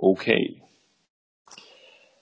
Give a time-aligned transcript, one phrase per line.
[0.00, 0.62] Okay.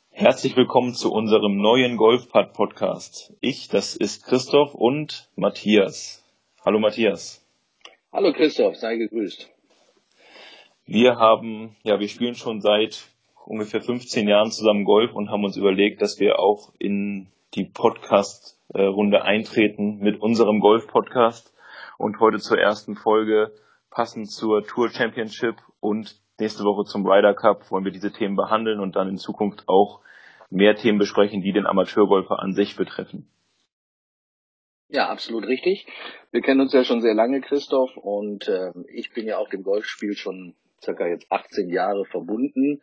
[0.09, 3.35] Herzlich willkommen zu unserem neuen Golfpad Podcast.
[3.43, 6.25] Ich, das ist Christoph und Matthias.
[6.65, 7.47] Hallo Matthias.
[8.11, 9.51] Hallo Christoph, sei gegrüßt.
[10.87, 13.11] Wir haben, ja, wir spielen schon seit
[13.45, 19.21] ungefähr 15 Jahren zusammen Golf und haben uns überlegt, dass wir auch in die Podcast-Runde
[19.21, 21.53] eintreten mit unserem Golf-Podcast
[21.99, 23.53] und heute zur ersten Folge
[23.91, 28.81] passend zur Tour Championship und nächste Woche zum Ryder Cup wollen wir diese Themen behandeln
[28.81, 30.01] und dann in Zukunft auch
[30.51, 33.29] mehr Themen besprechen, die den Amateurgolfer an sich betreffen.
[34.89, 35.87] Ja, absolut richtig.
[36.31, 39.65] Wir kennen uns ja schon sehr lange, Christoph, und äh, ich bin ja auch dem
[39.65, 40.55] Golfspiel schon
[40.87, 42.81] circa jetzt 18 Jahre verbunden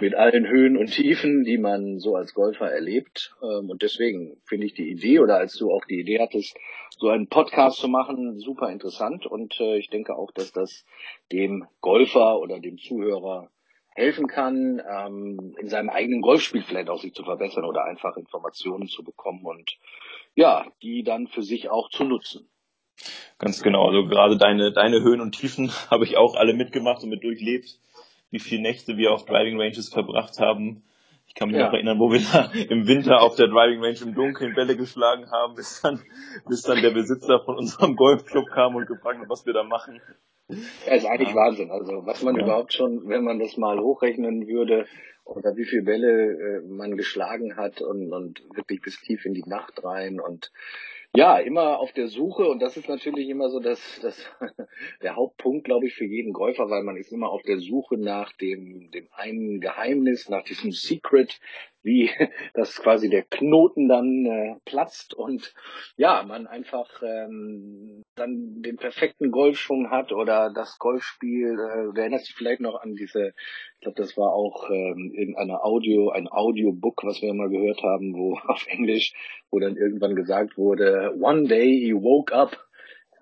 [0.00, 3.36] mit allen Höhen und Tiefen, die man so als Golfer erlebt.
[3.42, 6.56] Ähm, und deswegen finde ich die Idee oder als du auch die Idee hattest,
[6.98, 9.26] so einen Podcast zu machen, super interessant.
[9.26, 10.84] Und äh, ich denke auch, dass das
[11.30, 13.50] dem Golfer oder dem Zuhörer
[13.94, 18.88] helfen kann, ähm, in seinem eigenen Golfspiel vielleicht auch sich zu verbessern oder einfach Informationen
[18.88, 19.76] zu bekommen und
[20.34, 22.48] ja, die dann für sich auch zu nutzen.
[23.38, 23.86] Ganz genau.
[23.86, 27.78] Also gerade deine, deine Höhen und Tiefen habe ich auch alle mitgemacht und mit durchlebt,
[28.30, 30.82] wie viele Nächte wir auf Driving Ranges verbracht haben.
[31.26, 31.66] Ich kann mich ja.
[31.66, 35.30] noch erinnern, wo wir da im Winter auf der Driving Range im Dunkeln Bälle geschlagen
[35.30, 36.00] haben, bis dann,
[36.48, 40.00] bis dann der Besitzer von unserem Golfclub kam und gefragt hat, was wir da machen.
[40.48, 41.36] Ja, ist eigentlich ja.
[41.36, 41.70] Wahnsinn.
[41.70, 42.42] Also was man ja.
[42.42, 44.86] überhaupt schon, wenn man das mal hochrechnen würde,
[45.24, 49.44] oder wie viele Bälle äh, man geschlagen hat und, und wirklich bis tief in die
[49.46, 50.50] Nacht rein und
[51.14, 54.30] ja, immer auf der Suche und das ist natürlich immer so das, das
[55.02, 58.32] der Hauptpunkt, glaube ich, für jeden Golfer, weil man ist immer auf der Suche nach
[58.32, 61.38] dem, dem einen Geheimnis, nach diesem Secret,
[61.82, 62.10] wie
[62.54, 65.54] das quasi der Knoten dann äh, platzt und
[65.96, 72.32] ja, man einfach ähm, dann den perfekten Golfschwung hat oder das Golfspiel, äh, du erinnerst
[72.36, 73.28] vielleicht noch an diese,
[73.74, 78.14] ich glaube, das war auch ähm, in Audio, ein Audiobook, was wir mal gehört haben,
[78.14, 79.14] wo auf Englisch,
[79.50, 82.56] wo dann irgendwann gesagt wurde, one day he woke up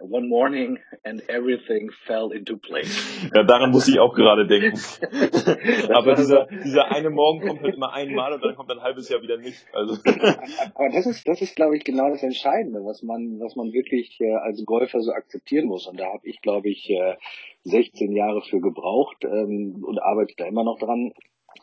[0.00, 2.90] one morning and everything fell into place.
[3.34, 4.78] Ja, daran muss ich auch gerade denken.
[5.94, 9.22] Aber dieser, dieser eine Morgen kommt halt immer einmal und dann kommt ein halbes Jahr
[9.22, 9.64] wieder nicht.
[9.72, 9.94] Also.
[10.74, 14.20] Aber das ist, das ist, glaube ich, genau das Entscheidende, was man, was man wirklich
[14.20, 15.86] äh, als Golfer so akzeptieren muss.
[15.86, 17.16] Und da habe ich, glaube ich, äh,
[17.64, 21.12] 16 Jahre für gebraucht ähm, und arbeite da immer noch dran,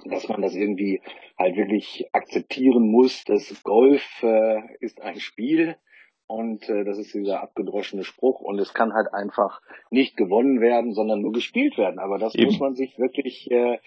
[0.05, 1.01] dass man das irgendwie
[1.37, 5.75] halt wirklich akzeptieren muss, dass Golf äh, ist ein Spiel
[6.27, 8.41] und äh, das ist dieser abgedroschene Spruch.
[8.41, 11.99] Und es kann halt einfach nicht gewonnen werden, sondern nur gespielt werden.
[11.99, 12.47] Aber das Eben.
[12.47, 13.79] muss man sich wirklich äh,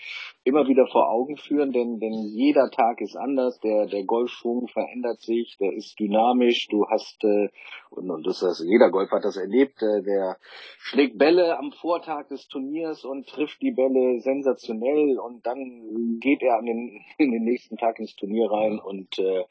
[0.44, 3.60] immer wieder vor Augen führen, denn, denn jeder Tag ist anders.
[3.60, 6.66] Der, der Golfschwung verändert sich, der ist dynamisch.
[6.68, 7.48] Du hast, äh,
[7.90, 10.38] und, und das ist, jeder Golfer hat das erlebt, äh, der
[10.78, 15.18] schlägt Bälle am Vortag des Turniers und trifft die Bälle sensationell.
[15.18, 19.44] Und dann geht er an den, in den nächsten Tag ins Turnier rein und äh,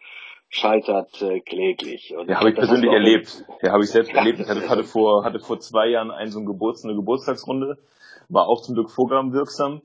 [0.50, 2.16] scheitert äh, kläglich.
[2.16, 3.46] Und ja, habe ich persönlich erlebt.
[3.62, 4.40] Ja, habe ich selbst ja, erlebt.
[4.40, 7.78] Ich hatte, hatte, vor, hatte vor zwei Jahren einen so ein Geburts-, eine Geburtstagsrunde,
[8.28, 9.82] war auch zum Glück programmwirksam.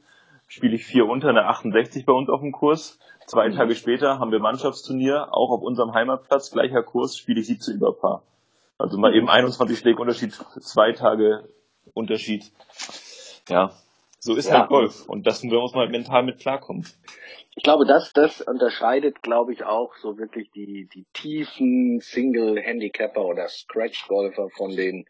[0.49, 2.99] Spiele ich vier unter eine 68 bei uns auf dem Kurs.
[3.27, 3.55] Zwei mhm.
[3.55, 7.93] Tage später haben wir Mannschaftsturnier, auch auf unserem Heimatplatz, gleicher Kurs, spiele ich 17 über
[7.93, 8.23] Paar.
[8.77, 11.49] Also mal eben 21 Schläge Unterschied, zwei Tage
[11.95, 12.53] Unterschied.
[13.49, 13.73] Ja,
[14.25, 14.61] so ist ja.
[14.61, 15.07] halt Golf.
[15.07, 16.85] Und das müssen wir uns mal mental mit klarkommen
[17.57, 23.49] ich glaube, das, das unterscheidet, glaube ich, auch so wirklich die, die tiefen Single-Handicapper oder
[23.49, 25.07] Scratch-Golfer von den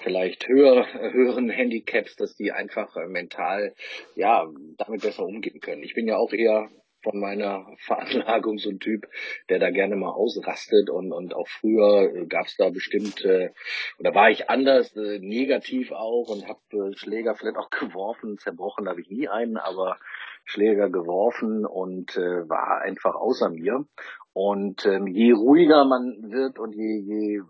[0.00, 3.74] vielleicht höher, höheren Handicaps, dass die einfach äh, mental,
[4.14, 4.46] ja,
[4.78, 5.82] damit besser umgehen können.
[5.82, 6.70] Ich bin ja auch eher
[7.02, 9.06] von meiner Veranlagung so ein Typ,
[9.48, 13.50] der da gerne mal ausrastet und, und auch früher gab es da bestimmt, äh,
[13.98, 18.88] oder war ich anders, äh, negativ auch und habe äh, Schläger vielleicht auch geworfen, zerbrochen
[18.88, 19.98] habe ich nie einen, aber
[20.44, 23.84] Schläger geworfen und äh, war einfach außer mir.
[24.32, 27.42] Und ähm, je ruhiger man wird und je, je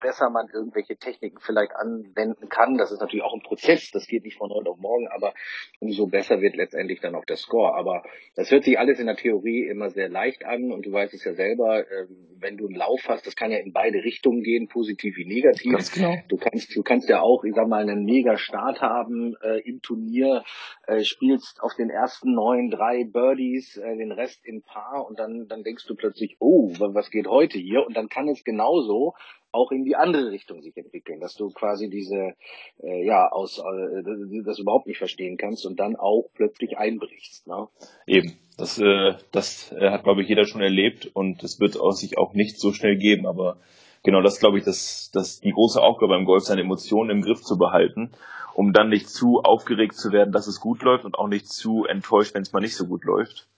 [0.00, 2.78] besser man irgendwelche Techniken vielleicht anwenden kann.
[2.78, 5.34] Das ist natürlich auch ein Prozess, das geht nicht von heute auf morgen, aber
[5.80, 7.74] umso besser wird letztendlich dann auch der Score.
[7.74, 8.02] Aber
[8.34, 11.24] das hört sich alles in der Theorie immer sehr leicht an und du weißt es
[11.24, 14.68] ja selber, ähm, wenn du einen Lauf hast, das kann ja in beide Richtungen gehen,
[14.68, 15.72] positiv wie negativ.
[15.72, 16.14] Ganz genau.
[16.28, 19.82] Du kannst, du kannst ja auch, ich sag mal, einen mega Start haben äh, im
[19.82, 20.44] Turnier,
[20.86, 25.46] äh, spielst auf den ersten neun drei Birdies, äh, den Rest in Paar und dann,
[25.48, 27.84] dann denkst du plötzlich, oh, was geht heute hier?
[27.86, 29.14] Und dann kann es genauso
[29.52, 32.34] auch in die andere Richtung sich entwickeln, dass du quasi diese,
[32.82, 37.46] äh, ja, aus, äh, das überhaupt nicht verstehen kannst und dann auch plötzlich einbrichst.
[37.46, 37.68] Ne?
[38.06, 41.92] Eben, das, äh, das äh, hat, glaube ich, jeder schon erlebt und es wird auch
[41.92, 43.58] sich auch nicht so schnell geben, aber
[44.02, 47.42] genau das glaube ich, dass, dass die große Aufgabe beim Golf seine Emotionen im Griff
[47.42, 48.12] zu behalten,
[48.54, 51.84] um dann nicht zu aufgeregt zu werden, dass es gut läuft und auch nicht zu
[51.84, 53.48] enttäuscht, wenn es mal nicht so gut läuft.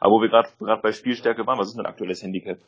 [0.00, 0.48] Aber wo wir gerade
[0.82, 2.58] bei Spielstärke waren, was ist dein aktuelles Handicap?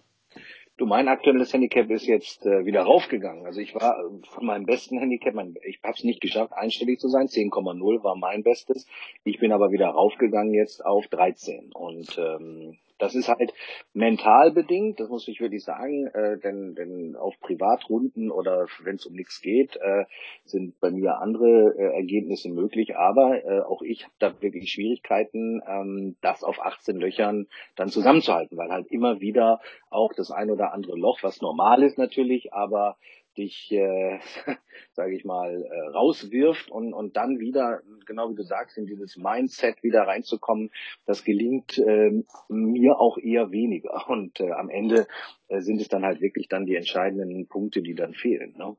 [0.78, 3.44] Du, mein aktuelles Handicap ist jetzt äh, wieder raufgegangen.
[3.44, 6.98] Also ich war äh, von meinem besten Handicap, mein, ich habe es nicht geschafft, einstellig
[6.98, 7.26] zu sein.
[7.26, 8.86] 10,0 war mein Bestes.
[9.22, 11.72] Ich bin aber wieder raufgegangen jetzt auf 13.
[11.72, 13.52] Und ähm, das ist halt
[13.94, 19.06] mental bedingt, das muss ich wirklich sagen, äh, denn, denn auf Privatrunden oder wenn es
[19.06, 20.04] um nichts geht, äh,
[20.44, 22.96] sind bei mir andere äh, Ergebnisse möglich.
[22.96, 28.56] Aber äh, auch ich habe da wirklich Schwierigkeiten, ähm, das auf 18 Löchern dann zusammenzuhalten,
[28.56, 29.60] weil halt immer wieder
[29.90, 32.96] auch das ein oder andere Loch, was normal ist natürlich, aber
[33.36, 34.18] dich, äh,
[34.92, 39.16] sage ich mal, äh, rauswirft und, und dann wieder, genau wie du sagst, in dieses
[39.16, 40.70] Mindset wieder reinzukommen,
[41.06, 42.10] das gelingt äh,
[42.48, 44.04] mir auch eher weniger.
[44.08, 45.06] Und äh, am Ende
[45.48, 48.54] äh, sind es dann halt wirklich dann die entscheidenden Punkte, die dann fehlen.
[48.56, 48.76] Ne?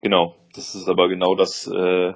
[0.00, 2.14] Genau, das ist aber genau das, äh,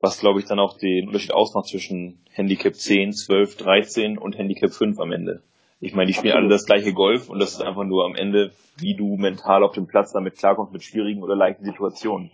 [0.00, 4.72] was glaube ich dann auch den Unterschied ausmacht zwischen Handicap 10, 12, 13 und Handicap
[4.72, 5.42] 5 am Ende.
[5.80, 6.50] Ich meine, die spielen Absolut.
[6.50, 9.72] alle das gleiche Golf und das ist einfach nur am Ende, wie du mental auf
[9.72, 12.30] dem Platz damit klarkommst mit schwierigen oder leichten Situationen.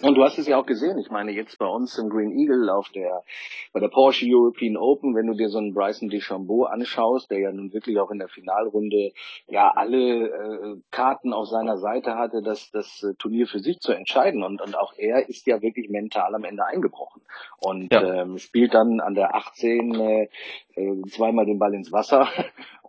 [0.00, 0.98] Und du hast es ja auch gesehen.
[0.98, 3.24] Ich meine, jetzt bei uns im Green Eagle auf der,
[3.72, 7.52] bei der Porsche European Open, wenn du dir so einen Bryson DeChambeau anschaust, der ja
[7.52, 9.10] nun wirklich auch in der Finalrunde
[9.48, 13.92] ja alle äh, Karten auf seiner Seite hatte, das, das äh, Turnier für sich zu
[13.92, 14.44] entscheiden.
[14.44, 17.22] Und, und auch er ist ja wirklich mental am Ende eingebrochen.
[17.58, 18.22] Und ja.
[18.22, 20.28] ähm, spielt dann an der 18 äh,
[20.76, 22.28] äh, zweimal den Ball ins Wasser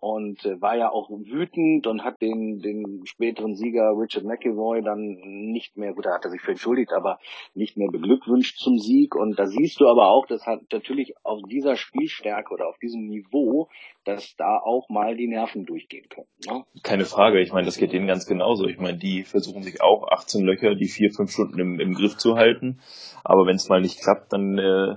[0.01, 5.18] und äh, war ja auch wütend und hat den, den späteren Sieger Richard McEvoy dann
[5.51, 7.19] nicht mehr, gut, da hat er sich für entschuldigt, aber
[7.54, 9.16] nicht mehr beglückwünscht zum Sieg.
[9.16, 13.07] Und da siehst du aber auch, das hat natürlich auf dieser Spielstärke oder auf diesem
[13.07, 13.69] Niveau,
[14.06, 16.28] dass da auch mal die Nerven durchgehen können.
[16.48, 16.63] Ne?
[16.84, 18.68] Keine Frage, ich meine, das geht denen ganz genauso.
[18.68, 22.18] Ich meine, die versuchen sich auch 18 Löcher, die vier, fünf Stunden im, im Griff
[22.18, 22.80] zu halten.
[23.24, 24.95] Aber wenn es mal nicht klappt, dann äh,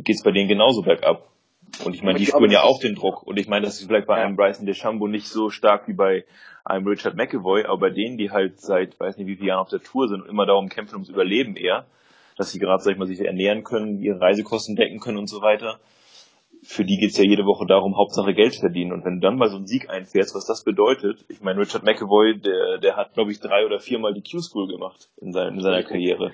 [0.00, 1.28] geht es bei denen genauso bergab.
[1.84, 3.22] Und ich meine, die spüren ja auch den Druck.
[3.22, 6.24] Und ich meine, das ist vielleicht bei einem Bryson DeChambeau nicht so stark wie bei
[6.64, 9.68] einem Richard McEvoy, aber bei denen, die halt seit, weiß nicht wie viele Jahren auf
[9.68, 11.86] der Tour sind und immer darum kämpfen ums Überleben eher,
[12.36, 15.42] dass sie gerade, sag ich mal, sich ernähren können, ihre Reisekosten decken können und so
[15.42, 15.78] weiter.
[16.62, 18.92] Für die geht's ja jede Woche darum, Hauptsache Geld verdienen.
[18.92, 21.84] Und wenn du dann mal so einen Sieg einfährst, was das bedeutet, ich meine, Richard
[21.84, 25.60] McEvoy, der, der hat, glaube ich, drei oder viermal die Q-School gemacht in, sein, in
[25.60, 26.32] seiner Karriere.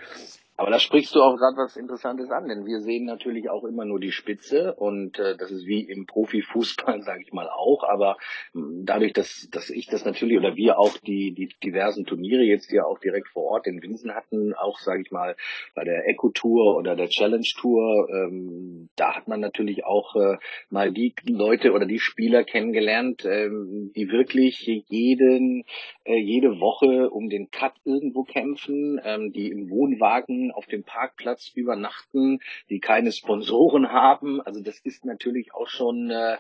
[0.57, 3.87] Aber da sprichst du auch gerade was Interessantes an, denn wir sehen natürlich auch immer
[3.87, 7.85] nur die Spitze und äh, das ist wie im Profifußball, sage ich mal auch.
[7.85, 8.17] Aber
[8.53, 12.43] mh, hm, dadurch, dass, dass ich das natürlich oder wir auch die, die diversen Turniere
[12.43, 15.37] jetzt ja auch direkt vor Ort in Winsen hatten, auch sage ich mal
[15.75, 20.37] bei der Eco Tour oder der Challenge Tour, ähm, da hat man natürlich auch äh,
[20.69, 25.65] mal die Leute oder die Spieler kennengelernt, ähm, die wirklich jeden
[26.05, 31.51] äh, jede Woche um den Cut irgendwo kämpfen, ähm, die im Wohnwagen auf dem Parkplatz
[31.55, 34.41] übernachten, die keine Sponsoren haben.
[34.41, 36.39] Also das ist natürlich auch schon äh,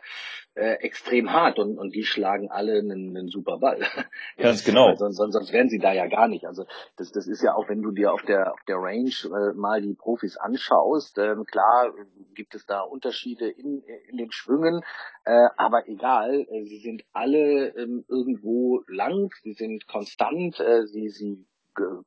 [0.54, 3.80] äh, extrem hart und, und die schlagen alle einen, einen super Ball.
[4.36, 4.94] Ganz genau.
[4.96, 6.46] Sonst, sonst, sonst wären sie da ja gar nicht.
[6.46, 6.64] Also
[6.96, 9.80] das, das ist ja auch, wenn du dir auf der auf der Range äh, mal
[9.80, 11.92] die Profis anschaust, ähm, klar
[12.34, 14.82] gibt es da Unterschiede in, in den Schwüngen,
[15.24, 21.08] äh, aber egal, äh, sie sind alle ähm, irgendwo lang, sie sind konstant, äh, sie,
[21.08, 21.46] sie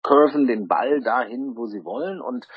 [0.03, 2.47] curven den Ball dahin, wo sie wollen und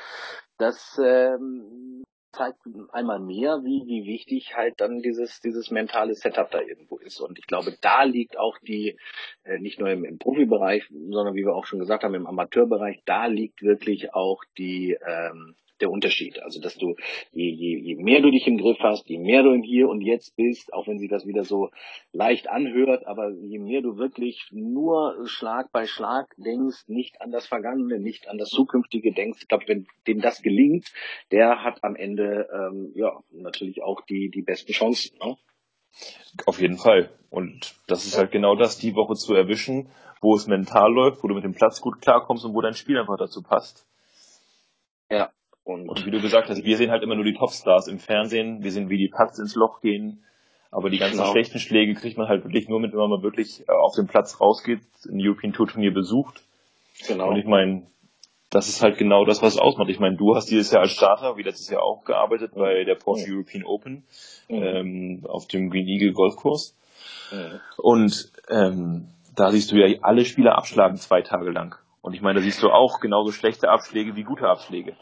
[0.57, 2.59] das ähm, zeigt
[2.91, 7.19] einmal mehr, wie, wie wichtig halt dann dieses, dieses mentale Setup da irgendwo ist.
[7.19, 8.97] Und ich glaube, da liegt auch die,
[9.43, 13.01] äh, nicht nur im, im Profibereich, sondern wie wir auch schon gesagt haben, im Amateurbereich,
[13.05, 16.41] da liegt wirklich auch die, ähm, der Unterschied.
[16.41, 16.95] Also dass du,
[17.31, 20.01] je, je, je mehr du dich im Griff hast, je mehr du im Hier und
[20.01, 21.69] Jetzt bist, auch wenn sich das wieder so
[22.11, 27.47] leicht anhört, aber je mehr du wirklich nur Schlag bei Schlag denkst, nicht an das
[27.47, 30.91] Vergangene, nicht an das Zukünftige denkst, ich glaube, wenn dem das gelingt,
[31.31, 35.17] der hat am Ende ähm, ja natürlich auch die, die besten Chancen.
[35.23, 35.37] Ne?
[36.45, 37.09] Auf jeden Fall.
[37.29, 39.89] Und das ist halt genau das, die Woche zu erwischen,
[40.21, 42.97] wo es mental läuft, wo du mit dem Platz gut klarkommst und wo dein Spiel
[42.97, 43.85] einfach dazu passt.
[45.11, 45.31] Ja,
[45.69, 48.71] und, wie du gesagt hast, wir sehen halt immer nur die Topstars im Fernsehen, wir
[48.71, 50.23] sehen, wie die Putts ins Loch gehen,
[50.71, 51.31] aber die ganzen genau.
[51.31, 54.39] schlechten Schläge kriegt man halt wirklich nur mit, wenn man wirklich äh, auf den Platz
[54.39, 56.43] rausgeht, ein European Tour Turnier besucht.
[57.07, 57.29] Genau.
[57.29, 57.83] Und ich meine,
[58.49, 59.89] das ist halt genau das, was es ausmacht.
[59.89, 62.95] Ich meine, du hast dieses Jahr als Starter, wie letztes Jahr auch, gearbeitet bei der
[62.95, 63.37] Porsche mhm.
[63.37, 64.03] European Open
[64.47, 64.63] mhm.
[64.63, 66.75] ähm, auf dem Green Eagle Golfkurs.
[67.31, 67.59] Mhm.
[67.77, 71.75] Und ähm, da siehst du ja alle Spieler abschlagen zwei Tage lang.
[72.01, 74.95] Und ich meine, da siehst du auch genauso schlechte Abschläge wie gute Abschläge.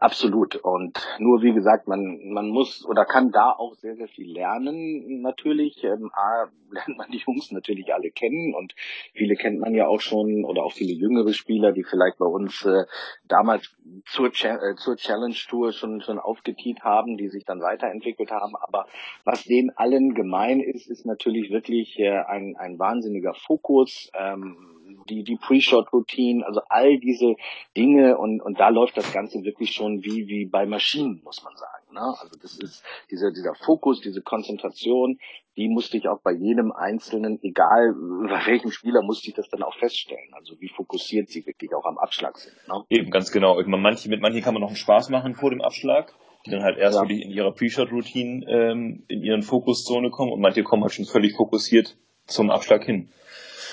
[0.00, 0.56] Absolut.
[0.56, 5.20] Und nur wie gesagt, man, man muss oder kann da auch sehr, sehr viel lernen.
[5.22, 8.74] Natürlich, ähm, A, lernt man die Jungs natürlich alle kennen und
[9.14, 12.64] viele kennt man ja auch schon oder auch viele jüngere Spieler, die vielleicht bei uns
[12.64, 12.84] äh,
[13.26, 13.74] damals
[14.06, 18.54] zur, äh, zur Challenge Tour schon, schon aufgetiet haben, die sich dann weiterentwickelt haben.
[18.56, 18.86] Aber
[19.24, 24.10] was denen allen gemein ist, ist natürlich wirklich äh, ein, ein wahnsinniger Fokus.
[24.14, 24.77] Ähm,
[25.08, 27.36] die, die Pre-Shot-Routine, also all diese
[27.76, 31.56] Dinge und, und da läuft das Ganze wirklich schon wie, wie bei Maschinen, muss man
[31.56, 31.94] sagen.
[31.94, 32.00] Ne?
[32.00, 35.18] Also das ist dieser, dieser Fokus, diese Konzentration,
[35.56, 37.94] die musste ich auch bei jedem Einzelnen, egal
[38.28, 40.32] bei welchem Spieler, musste ich das dann auch feststellen.
[40.32, 42.54] Also wie fokussiert sie wirklich auch am Abschlag sind.
[42.68, 42.84] Ne?
[42.90, 43.60] Eben, ganz genau.
[43.66, 46.14] Manche, mit manchen kann man noch einen Spaß machen vor dem Abschlag
[46.46, 47.02] die dann halt erst ja.
[47.02, 51.36] wirklich in ihrer Pre-Shot-Routine ähm, in ihren Fokuszone kommen und manche kommen halt schon völlig
[51.36, 51.96] fokussiert
[52.26, 53.10] zum Abschlag hin.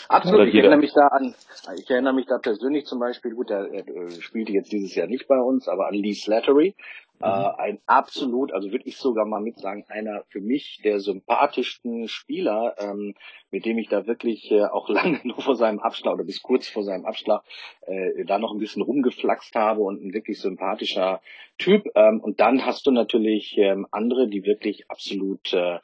[0.09, 1.35] Absolut, ich erinnere mich da an,
[1.77, 5.27] ich erinnere mich da persönlich zum Beispiel, gut, er, er spielte jetzt dieses Jahr nicht
[5.27, 6.75] bei uns, aber an Lee Slattery,
[7.19, 7.25] Mhm.
[7.25, 12.07] Äh, ein absolut, also würde ich sogar mal mit sagen, einer für mich der sympathischsten
[12.07, 13.15] Spieler, ähm,
[13.55, 16.67] mit dem ich da wirklich äh, auch lange nur vor seinem Abschlag oder bis kurz
[16.67, 17.41] vor seinem Abschlag
[17.87, 21.21] äh, da noch ein bisschen rumgeflaxt habe und ein wirklich sympathischer
[21.57, 21.89] Typ.
[21.95, 25.79] Ähm, und dann hast du natürlich ähm, andere, die wirklich absolut äh,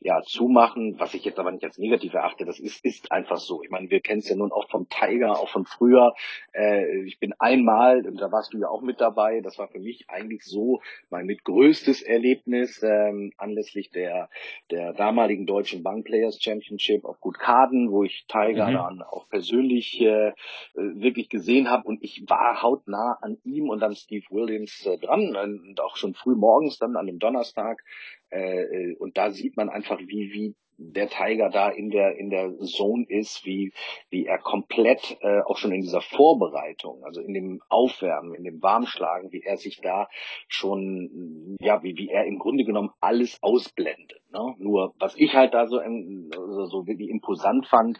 [0.00, 2.44] ja zumachen, was ich jetzt aber nicht als negativ erachte.
[2.44, 3.62] Das ist, ist einfach so.
[3.62, 6.14] Ich meine, wir kennen es ja nun auch vom Tiger, auch von früher.
[6.52, 9.78] Äh, ich bin einmal, und da warst du ja auch mit dabei, das war für
[9.78, 14.28] mich eigentlich so mein mit größtes Erlebnis ähm, anlässlich der,
[14.70, 18.74] der damaligen deutschen Bank Players Championship auf Gut Kaden, wo ich Tiger mhm.
[18.74, 20.32] dann auch persönlich äh,
[20.74, 25.36] wirklich gesehen habe und ich war hautnah an ihm und an Steve Williams äh, dran
[25.36, 27.82] und auch schon früh morgens dann an dem Donnerstag
[28.30, 32.30] äh, äh und da sieht man einfach, wie, wie der Tiger da in der in
[32.30, 33.72] der Zone ist, wie
[34.10, 38.62] wie er komplett äh, auch schon in dieser Vorbereitung, also in dem Aufwärmen, in dem
[38.62, 40.08] Warmschlagen, wie er sich da
[40.48, 44.20] schon ja wie wie er im Grunde genommen alles ausblendet.
[44.32, 44.54] Ne?
[44.58, 47.98] Nur was ich halt da so also so wirklich imposant fand,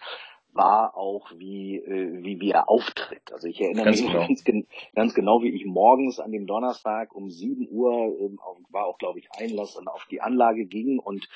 [0.54, 3.33] war auch, wie, äh, wie, wie er auftritt.
[3.33, 4.26] Also ich erinnere ganz mich genau.
[4.26, 4.45] Ganz,
[4.95, 8.38] ganz, genau, wie ich morgens an dem Donnerstag um 7 Uhr, ähm,
[8.71, 11.28] war auch, glaube ich, Einlass und auf die Anlage ging und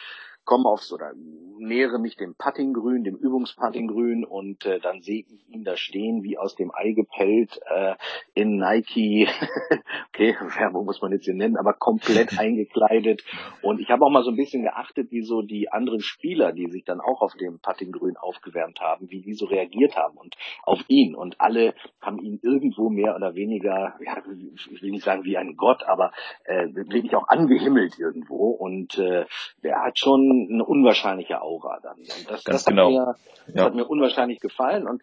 [0.48, 1.12] komme aufs oder
[1.58, 6.38] nähere mich dem Puttinggrün, dem Übungsputtinggrün und äh, dann sehe ich ihn da stehen, wie
[6.38, 7.94] aus dem Ei gepellt, äh,
[8.34, 9.28] in Nike,
[10.08, 13.24] okay, Werbung muss man jetzt hier nennen, aber komplett eingekleidet.
[13.62, 16.70] Und ich habe auch mal so ein bisschen geachtet, wie so die anderen Spieler, die
[16.70, 20.80] sich dann auch auf dem Puttinggrün aufgewärmt haben, wie die so reagiert haben und auf
[20.88, 21.14] ihn.
[21.14, 24.22] Und alle haben ihn irgendwo mehr oder weniger, ja,
[24.54, 26.12] ich will nicht sagen wie ein Gott, aber
[26.44, 28.50] äh, wirklich auch angehimmelt irgendwo.
[28.50, 29.26] Und äh,
[29.62, 31.98] der hat schon eine unwahrscheinliche Aura dann.
[31.98, 32.86] Und das, das, genau.
[32.86, 33.14] hat mir,
[33.46, 33.64] das ja.
[33.64, 34.86] hat mir unwahrscheinlich gefallen.
[34.86, 35.02] Und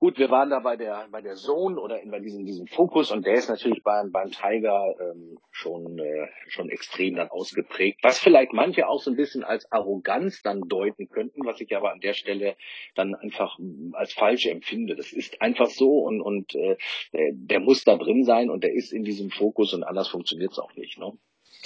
[0.00, 3.12] gut, wir waren da bei der bei der Zone oder in, bei diesem diesem Fokus
[3.12, 8.18] und der ist natürlich beim beim Tiger ähm, schon äh, schon extrem dann ausgeprägt, was
[8.18, 12.00] vielleicht manche auch so ein bisschen als Arroganz dann deuten könnten, was ich aber an
[12.00, 12.56] der Stelle
[12.94, 13.58] dann einfach
[13.92, 14.96] als falsch empfinde.
[14.96, 16.76] Das ist einfach so und und äh,
[17.12, 20.52] der, der muss da drin sein und der ist in diesem Fokus und anders funktioniert
[20.52, 20.98] es auch nicht.
[20.98, 21.12] Ne?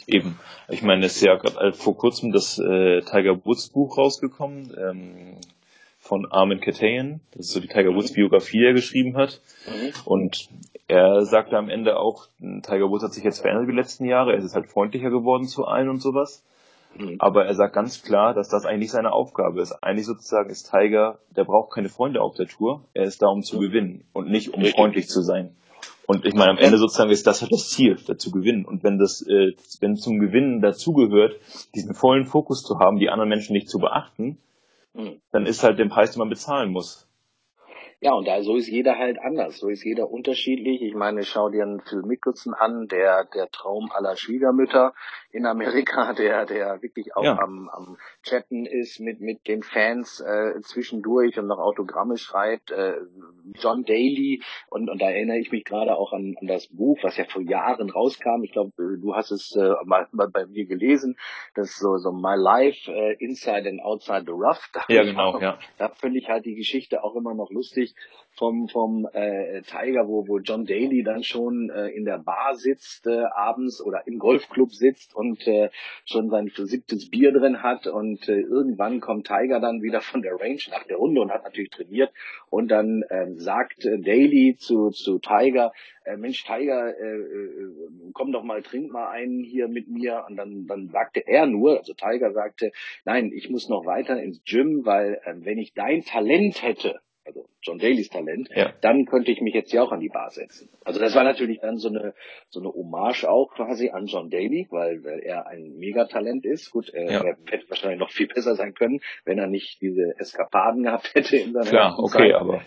[0.06, 0.38] Eben.
[0.68, 5.36] Ich meine, es ist ja gerade vor kurzem das äh, Tiger Woods Buch rausgekommen ähm,
[5.98, 7.20] von Armin Katayan.
[7.32, 9.40] Das ist so die Tiger Woods Biografie, die er geschrieben hat.
[9.66, 9.92] Mhm.
[10.04, 10.48] Und
[10.86, 14.32] er sagte am Ende auch, Tiger Woods hat sich jetzt verändert die letzten Jahre.
[14.32, 16.44] Er ist halt freundlicher geworden zu allen und sowas.
[16.98, 17.16] Mhm.
[17.18, 19.72] Aber er sagt ganz klar, dass das eigentlich seine Aufgabe ist.
[19.82, 22.84] Eigentlich sozusagen ist Tiger, der braucht keine Freunde auf der Tour.
[22.92, 23.60] Er ist da, um zu mhm.
[23.60, 25.56] gewinnen und nicht um freundlich zu sein.
[26.06, 28.64] Und ich meine, am Ende sozusagen ist das halt das Ziel, dazu gewinnen.
[28.64, 31.36] Und wenn das, äh, wenn zum Gewinnen dazugehört,
[31.74, 34.38] diesen vollen Fokus zu haben, die anderen Menschen nicht zu beachten,
[34.92, 35.20] mhm.
[35.32, 37.08] dann ist halt der Preis, den man bezahlen muss.
[38.04, 40.82] Ja, und da so ist jeder halt anders, so ist jeder unterschiedlich.
[40.82, 44.92] Ich meine, schau dir einen Phil Mickelson an, der der Traum aller Schwiegermütter
[45.30, 47.38] in Amerika, der der wirklich auch ja.
[47.38, 52.72] am, am Chatten ist mit mit den Fans äh, zwischendurch und noch Autogramme schreibt.
[52.72, 52.96] Äh,
[53.56, 57.16] John Daly und und da erinnere ich mich gerade auch an, an das Buch, was
[57.16, 58.42] ja vor Jahren rauskam.
[58.42, 61.16] Ich glaube, du hast es äh, mal, mal bei mir gelesen.
[61.54, 64.70] Das ist so so My Life äh, Inside and Outside the Rough.
[64.72, 65.34] Da ja, genau.
[65.34, 65.58] Auch, ja.
[65.78, 67.94] Da finde ich halt die Geschichte auch immer noch lustig
[68.36, 73.06] vom vom äh, Tiger, wo wo John Daly dann schon äh, in der Bar sitzt
[73.06, 75.70] äh, abends oder im Golfclub sitzt und äh,
[76.04, 80.34] schon sein siebtes Bier drin hat und äh, irgendwann kommt Tiger dann wieder von der
[80.40, 82.12] Range nach der Runde und hat natürlich trainiert
[82.50, 85.72] und dann äh, sagt äh, Daly zu zu Tiger,
[86.04, 87.72] äh, Mensch Tiger, äh, äh,
[88.12, 91.78] komm doch mal, trink mal einen hier mit mir und dann dann sagte er nur,
[91.78, 92.72] also Tiger sagte,
[93.04, 97.46] nein, ich muss noch weiter ins Gym, weil äh, wenn ich dein Talent hätte also
[97.62, 98.72] John Dalys Talent, Ja.
[98.80, 100.68] dann könnte ich mich jetzt ja auch an die Bar setzen.
[100.84, 102.14] Also das war natürlich dann so eine
[102.50, 106.70] so eine Hommage auch quasi an John Daly, weil, weil er ein Megatalent ist.
[106.70, 107.24] Gut, er, Ja.
[107.24, 111.36] er hätte wahrscheinlich noch viel besser sein können, wenn er nicht diese Eskapaden gehabt hätte
[111.36, 112.34] in seiner Klar, okay, Zeit.
[112.34, 112.62] aber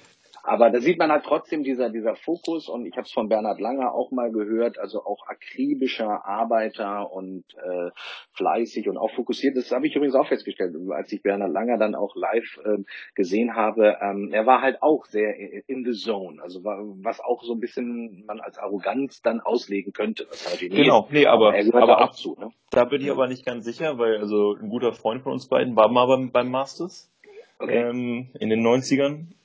[0.48, 3.60] Aber da sieht man halt trotzdem dieser, dieser Fokus und ich habe es von Bernhard
[3.60, 7.92] Langer auch mal gehört, also auch akribischer Arbeiter und äh,
[8.32, 9.58] fleißig und auch fokussiert.
[9.58, 13.58] Das habe ich übrigens auch festgestellt, als ich Bernhard Langer dann auch live ähm, gesehen
[13.58, 13.98] habe.
[14.02, 15.36] Ähm, er war halt auch sehr
[15.68, 19.92] in the zone, also war, was auch so ein bisschen man als Arroganz dann auslegen
[19.92, 20.28] könnte.
[20.62, 22.38] Genau, nee, aber, er aber auch ab, zu.
[22.40, 22.52] Ne?
[22.72, 25.76] da bin ich aber nicht ganz sicher, weil also ein guter Freund von uns beiden
[25.76, 27.12] war mal beim, beim Masters
[27.60, 27.90] Okay.
[27.90, 29.38] ähm, in den 90ern Mhm.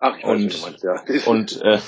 [0.00, 1.02] Ach, ich weiß, und du meinst, ja.
[1.30, 1.78] und äh,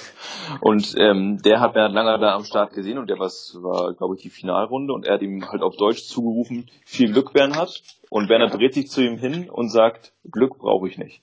[0.61, 4.15] und ähm, der hat Bernhard Langer da am Start gesehen und der was war glaube
[4.17, 8.29] ich die Finalrunde und er hat ihm halt auf Deutsch zugerufen viel Glück Bernhard und
[8.29, 11.23] Bernhard dreht sich zu ihm hin und sagt Glück brauche ich nicht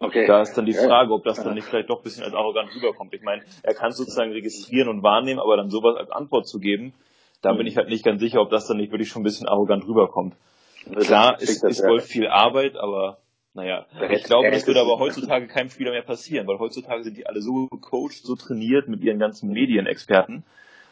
[0.00, 0.26] okay.
[0.26, 0.74] da ist dann die.
[0.74, 3.74] Frage ob das dann nicht vielleicht doch ein bisschen als arrogant rüberkommt ich meine er
[3.74, 6.94] kann es sozusagen registrieren und wahrnehmen aber dann sowas als Antwort zu geben
[7.42, 7.66] da bin Mhm.
[7.68, 10.34] ich halt nicht ganz sicher ob das dann nicht wirklich schon ein bisschen arrogant rüberkommt
[10.96, 11.88] klar ist ja.
[11.88, 13.18] wohl viel Arbeit aber
[13.54, 17.26] naja, ich glaube, das würde aber heutzutage keinem Spieler mehr passieren, weil heutzutage sind die
[17.26, 20.44] alle so gecoacht, so trainiert mit ihren ganzen Medienexperten,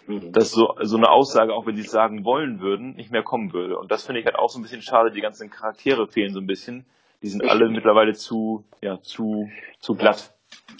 [0.07, 0.33] Mhm.
[0.33, 3.52] dass so, so eine Aussage, auch wenn sie es sagen wollen würden, nicht mehr kommen
[3.52, 3.78] würde.
[3.78, 6.40] Und das finde ich halt auch so ein bisschen schade, die ganzen Charaktere fehlen so
[6.40, 6.85] ein bisschen.
[7.23, 10.35] Die sind alle mittlerweile zu, ja, zu, zu glatt.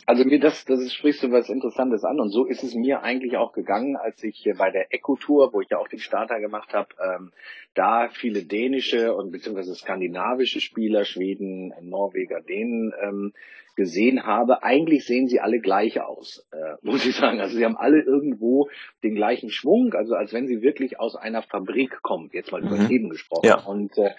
[0.05, 2.21] Also mir das, das sprichst du was Interessantes an.
[2.21, 5.61] Und so ist es mir eigentlich auch gegangen, als ich bei der Eco Tour, wo
[5.61, 7.33] ich ja auch den Starter gemacht habe, ähm,
[7.75, 13.33] da viele dänische und beziehungsweise skandinavische Spieler, Schweden, Norweger, Dänen ähm,
[13.77, 14.63] gesehen habe.
[14.63, 17.41] Eigentlich sehen sie alle gleich aus, äh, muss ich sagen.
[17.41, 18.69] Also sie haben alle irgendwo
[19.03, 22.69] den gleichen Schwung, also als wenn sie wirklich aus einer Fabrik kommen, jetzt mal Mhm.
[22.69, 23.47] übertrieben gesprochen.
[23.47, 23.65] Ja.
[23.65, 24.11] Und äh,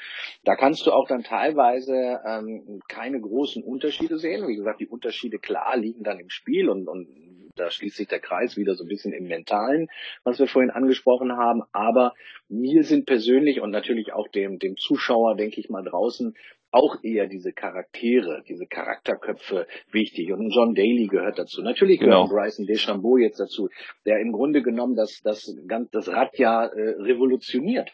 [0.43, 4.47] da kannst du auch dann teilweise ähm, keine großen Unterschiede sehen.
[4.47, 7.07] Wie gesagt, die Unterschiede klar liegen dann im Spiel und, und
[7.55, 9.87] da schließt sich der Kreis wieder so ein bisschen im Mentalen,
[10.23, 11.61] was wir vorhin angesprochen haben.
[11.71, 12.13] Aber
[12.49, 16.35] mir sind persönlich und natürlich auch dem, dem Zuschauer, denke ich mal draußen,
[16.73, 20.31] auch eher diese Charaktere, diese Charakterköpfe wichtig.
[20.33, 21.61] Und John Daly gehört dazu.
[21.61, 22.35] Natürlich gehört Genau.
[22.39, 23.69] ein Bryson DeChambeau jetzt dazu,
[24.05, 27.91] der im Grunde genommen das, das, ganz- das Rad ja äh, revolutioniert.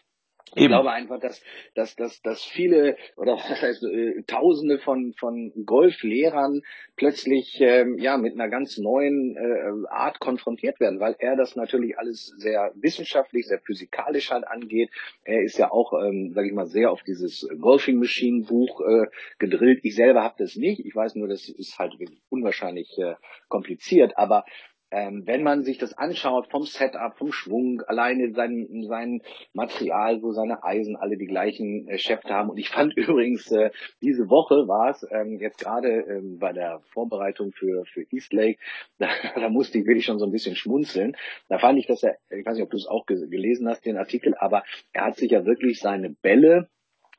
[0.55, 0.73] Ich Eben.
[0.73, 1.41] glaube einfach, dass,
[1.75, 6.61] dass, dass, dass viele oder was heißt äh, Tausende von, von Golflehrern
[6.95, 11.97] plötzlich ähm, ja mit einer ganz neuen äh, Art konfrontiert werden, weil er das natürlich
[11.97, 14.89] alles sehr wissenschaftlich, sehr physikalisch halt angeht.
[15.23, 19.07] Er ist ja auch, ähm, sage ich mal, sehr auf dieses Golfing Machine Buch äh,
[19.37, 19.79] gedrillt.
[19.83, 20.85] Ich selber habe das nicht.
[20.85, 23.15] Ich weiß nur, das ist halt wirklich unwahrscheinlich äh,
[23.47, 24.45] kompliziert, aber
[24.91, 29.21] ähm, wenn man sich das anschaut vom Setup, vom Schwung, alleine sein, sein
[29.53, 32.49] Material, wo seine Eisen alle die gleichen äh, Schäfte haben.
[32.49, 33.71] Und ich fand übrigens, äh,
[34.01, 38.59] diese Woche war es ähm, jetzt gerade ähm, bei der Vorbereitung für, für Eastlake,
[38.97, 41.15] da, da musste ich wirklich schon so ein bisschen schmunzeln.
[41.47, 43.85] Da fand ich, dass er, ich weiß nicht, ob du es auch ge gelesen hast,
[43.85, 46.69] den Artikel, aber er hat sich ja wirklich seine Bälle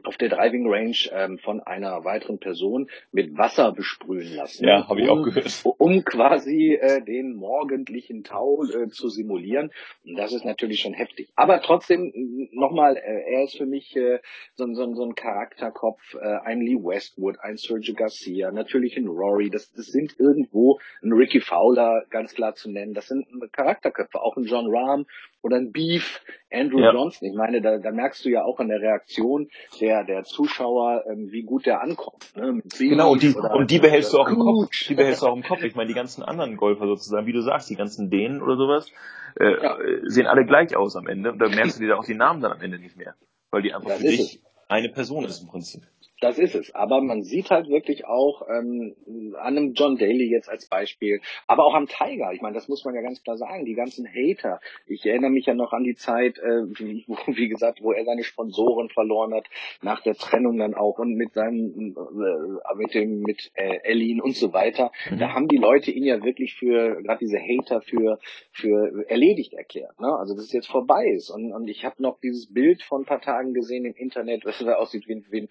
[0.05, 4.67] auf der Driving Range ähm, von einer weiteren Person mit Wasser besprühen lassen.
[4.67, 5.63] Ja, habe ich auch um, gehört.
[5.79, 9.71] um quasi äh, den morgendlichen Tau äh, zu simulieren.
[10.05, 11.31] Und das ist natürlich schon heftig.
[11.37, 12.13] Aber trotzdem,
[12.53, 14.21] nochmal, äh, er ist für mich äh,
[14.55, 19.51] so, so, so ein Charakterkopf, äh, ein Lee Westwood, ein Sergio Garcia, natürlich ein Rory.
[19.51, 22.95] Das, das sind irgendwo ein Ricky Fowler, ganz klar zu nennen.
[22.95, 25.07] Das sind Charakterköpfe, auch ein John Rahm
[25.43, 26.21] oder ein Beef,
[26.53, 26.93] Andrew Ja.
[26.93, 27.29] Johnson.
[27.29, 29.49] Ich meine, da, da merkst du ja auch an der Reaktion
[29.81, 32.33] der, der Zuschauer, ähm, wie gut der ankommt.
[32.37, 32.63] Ne?
[32.79, 34.69] Genau, und die, oder- und die behältst du auch im Kopf.
[34.89, 35.63] Die behältst du auch im Kopf.
[35.63, 38.91] Ich meine, die ganzen anderen Golfer sozusagen, wie du sagst, die ganzen Dänen oder sowas,
[39.39, 39.79] äh, Ja.
[40.05, 41.33] sehen alle gleich aus am Ende.
[41.33, 43.15] Und da merkst du dir auch die Namen dann am Ende nicht mehr.
[43.51, 45.83] Weil die einfach Das für dich eine Person ist im Prinzip.
[46.21, 46.75] Das ist es.
[46.75, 48.95] Aber man sieht halt wirklich auch ähm,
[49.39, 52.33] an einem John Daly jetzt als Beispiel, aber auch am Tiger.
[52.33, 53.65] Ich meine, das muss man ja ganz klar sagen.
[53.65, 54.61] Die ganzen Hater.
[54.87, 58.05] Ich erinnere mich ja noch an die Zeit, äh, wie, wo, wie gesagt, wo er
[58.05, 59.47] seine Sponsoren verloren hat,
[59.83, 64.37] nach der Trennung dann auch und mit seinem, äh, mit dem, mit äh, Ellin und
[64.37, 64.93] so weiter.
[65.11, 65.19] Mhm.
[65.19, 68.19] Da haben die Leute ihn ja wirklich für, gerade diese Hater für,
[68.53, 69.99] für erledigt erklärt.
[69.99, 70.09] Ne?
[70.19, 71.31] Also dass es jetzt vorbei ist.
[71.31, 74.59] Und, und ich habe noch dieses Bild von ein paar Tagen gesehen im Internet, was
[74.59, 75.49] da aussieht wie, ein- wie ein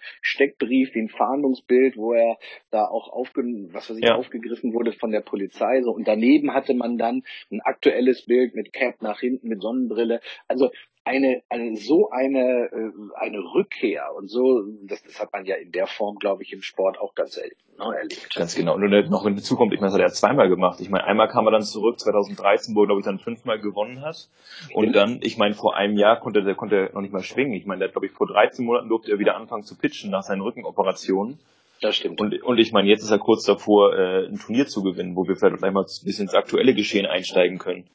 [0.59, 2.37] Steckbrief, wie ein Fahndungsbild, wo er
[2.71, 4.15] da auch aufge, was weiß ich, Ja.
[4.15, 5.81] aufgegriffen wurde von der Polizei.
[5.81, 5.91] So.
[5.91, 10.21] Und daneben hatte man dann ein aktuelles Bild mit Cap nach hinten, mit Sonnenbrille.
[10.47, 10.69] Also
[11.09, 15.71] eine, eine so eine äh, eine Rückkehr und so das, das hat man ja in
[15.71, 18.75] der Form glaube ich im Sport auch ganz selten ne, erlebt Ganz genau.
[18.75, 20.79] Und noch hinzu kommt, ich meine, das hat er zweimal gemacht.
[20.81, 24.01] Ich meine, einmal kam er dann zurück, 2013, wo er, glaube ich, dann fünfmal gewonnen
[24.01, 24.29] hat.
[24.73, 27.53] Und dann, ich meine, vor einem Jahr konnte der konnte er noch nicht mal schwingen.
[27.53, 30.11] Ich meine, der hat, glaube ich, vor 13 Monaten durfte er wieder anfangen zu pitchen
[30.11, 31.39] nach seinen Rückenoperationen.
[31.81, 32.19] Das stimmt.
[32.19, 35.27] Und, und ich meine, jetzt ist er kurz davor, äh, ein Turnier zu gewinnen, wo
[35.27, 37.85] wir vielleicht gleich mal ein bisschen ins aktuelle Geschehen einsteigen können.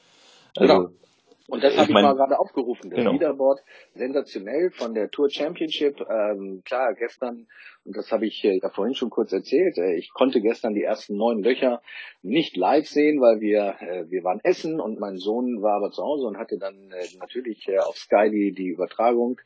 [0.56, 0.90] Also, genau.
[1.48, 2.90] Und das habe ich, mein, mal gerade aufgerufen.
[2.90, 3.12] Das genau.
[3.12, 3.62] Leaderboard
[3.94, 6.00] sensationell von der Tour Championship.
[6.08, 7.46] Ähm, klar, gestern,
[7.84, 10.82] und das habe ich äh, ja vorhin schon kurz erzählt, äh, ich konnte gestern die
[10.82, 11.82] ersten neun Löcher
[12.22, 16.02] nicht live sehen, weil wir äh, wir waren essen und mein Sohn war aber zu
[16.02, 19.40] Hause und hatte dann natürlich auf Sky die, die Übertragung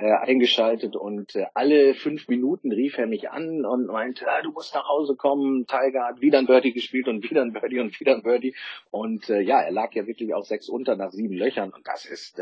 [0.00, 4.88] eingeschaltet und alle fünf Minuten rief er mich an und meinte, ah, du musst nach
[4.88, 8.22] Hause kommen, Tiger hat wieder ein Birdie gespielt und wieder ein Birdie und wieder ein
[8.22, 8.54] Birdie
[8.92, 12.40] und ja, er lag ja wirklich auch sechs unter nach sieben Löchern und das ist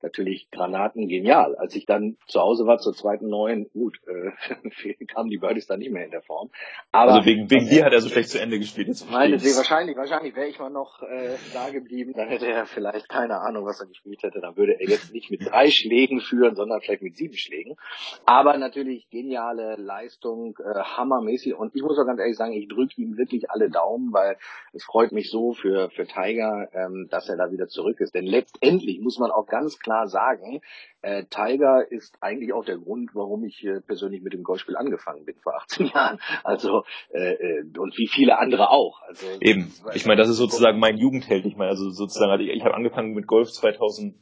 [0.00, 1.54] natürlich Granaten genial.
[1.56, 4.00] Als ich dann zu Hause war zur zweiten neuen, gut,
[4.84, 6.50] äh, kamen die Birdies dann nicht mehr in der Form.
[6.92, 8.88] Aber also wegen, wegen dir hat er so schlecht zu Ende gespielt.
[8.88, 12.66] Jetzt meine Sie, wahrscheinlich, wahrscheinlich wäre ich mal noch äh, da geblieben, dann hätte er
[12.66, 14.40] vielleicht keine Ahnung, was er gespielt hätte.
[14.40, 17.76] Dann würde er jetzt nicht mit drei Schlägen führen, sondern vielleicht mit sieben Schlägen.
[18.24, 21.54] Aber natürlich geniale Leistung, äh, hammermäßig.
[21.54, 24.36] Und ich muss auch ganz ehrlich sagen, ich drücke ihm wirklich alle Daumen, weil
[24.72, 28.14] es freut mich so für, für Tiger, ähm, dass er da wieder zurück ist.
[28.14, 30.60] Denn letztendlich muss man auch ganz klar sagen,
[31.04, 35.26] äh, Tiger ist eigentlich auch der Grund, warum ich äh, persönlich mit dem Golfspiel angefangen
[35.26, 36.18] bin vor 18 Jahren.
[36.42, 39.02] Also äh, äh, und wie viele andere auch.
[39.02, 39.70] Also eben.
[39.94, 41.44] Ich meine, das ist sozusagen mein Jugendheld.
[41.44, 44.16] Ich meine, also sozusagen, also ich, ich habe angefangen mit Golf 2003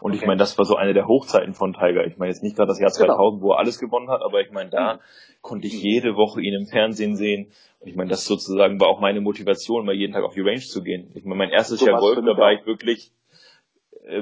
[0.00, 0.20] und okay.
[0.20, 2.06] ich meine, das war so eine der Hochzeiten von Tiger.
[2.06, 3.42] Ich meine jetzt nicht gerade das Jahr 2000, genau.
[3.42, 4.98] wo er alles gewonnen hat, aber ich meine, da mhm.
[5.40, 7.50] konnte ich jede Woche ihn im Fernsehen sehen.
[7.80, 10.60] Und ich meine, das sozusagen war auch meine Motivation, mal jeden Tag auf die Range
[10.60, 11.10] zu gehen.
[11.14, 13.10] Ich meine, mein erstes so Jahr Golf, da war ich wirklich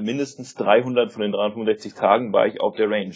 [0.01, 3.14] mindestens 300 von den 365 Tagen war ich auf der Range.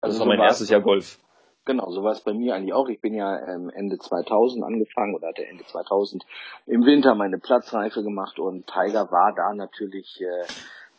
[0.00, 1.18] Also das war mein erstes Jahr Golf.
[1.64, 2.88] Genau, so war es bei mir eigentlich auch.
[2.88, 6.24] Ich bin ja ähm, Ende 2000 angefangen oder hatte Ende 2000
[6.66, 10.46] im Winter meine Platzreife gemacht und Tiger war da natürlich äh,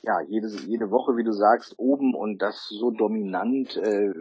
[0.01, 4.13] ja, jede, jede Woche, wie du sagst, oben und das so dominant, äh,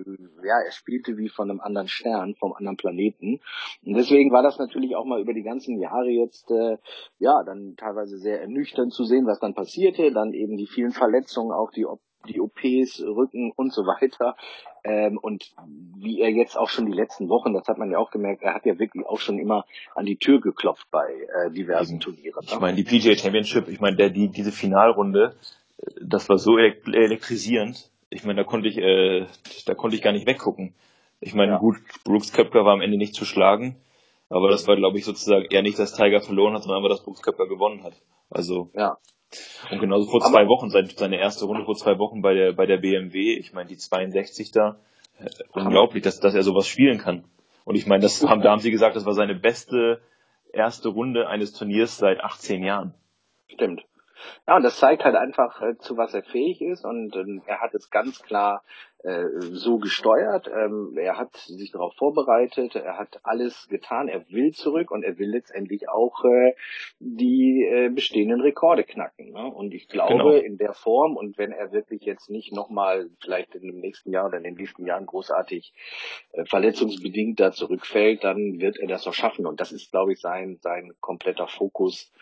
[0.45, 3.41] ja, er spielte wie von einem anderen Stern, vom anderen Planeten.
[3.85, 6.79] Und deswegen war das natürlich auch mal über die ganzen Jahre jetzt, äh,
[7.19, 11.53] ja, dann teilweise sehr ernüchternd zu sehen, was dann passierte, dann eben die vielen Verletzungen,
[11.53, 11.87] auch die
[12.27, 14.37] die OPs, Rücken und so weiter.
[14.85, 15.53] Ähm, und
[15.97, 18.55] wie er jetzt auch schon die letzten Wochen, das hat man ja auch gemerkt, er
[18.55, 19.65] hat ja wirklich auch schon immer
[19.95, 22.45] an die Tür geklopft bei äh, diversen Turnieren.
[22.45, 22.53] Ne?
[22.53, 25.35] Ich meine, die PGA Championship, ich meine, der, die, diese Finalrunde,
[26.01, 27.91] das war so elektrisierend.
[28.11, 29.27] Ich meine, da konnte ich, äh,
[29.67, 30.75] da konnte ich gar nicht weggucken.
[31.21, 31.59] Ich meine, ja.
[31.59, 33.77] gut, Brooks Köpker war am Ende nicht zu schlagen,
[34.29, 37.05] aber das war, glaube ich, sozusagen eher nicht, dass Tiger verloren hat, sondern einfach, dass
[37.05, 37.95] Brooks Köpker gewonnen hat.
[38.31, 38.71] Also.
[38.75, 38.99] Ja.
[39.71, 42.53] Und genauso vor aber zwei Wochen, seine, seine erste Runde vor zwei Wochen bei der,
[42.53, 44.81] bei der BMW, ich meine, die 62 da,
[45.19, 47.25] äh, unglaublich, dass, dass er sowas spielen kann.
[47.65, 50.01] Und ich meine, das haben, da haben sie gesagt, das war seine beste
[50.53, 52.95] erste Runde eines Turniers seit 18 Jahren.
[53.49, 53.85] Stimmt.
[54.47, 57.61] Ja, und das zeigt halt einfach, äh, zu was er fähig ist und ähm, er
[57.61, 58.63] hat es ganz klar
[59.05, 60.49] äh, so gesteuert.
[60.49, 65.19] Ähm, er hat sich darauf vorbereitet, er hat alles getan, er will zurück und er
[65.19, 66.55] will letztendlich auch äh,
[66.99, 69.31] die äh, bestehenden Rekorde knacken.
[69.31, 69.45] Ne?
[69.45, 70.31] Und ich glaube, genau.
[70.31, 74.27] in der Form und wenn er wirklich jetzt nicht nochmal vielleicht in dem nächsten Jahr
[74.27, 75.73] oder in den nächsten Jahren großartig
[76.33, 79.47] äh, verletzungsbedingt da zurückfällt, dann wird er das auch schaffen.
[79.47, 82.13] Und das ist, glaube ich, sein, sein kompletter Fokus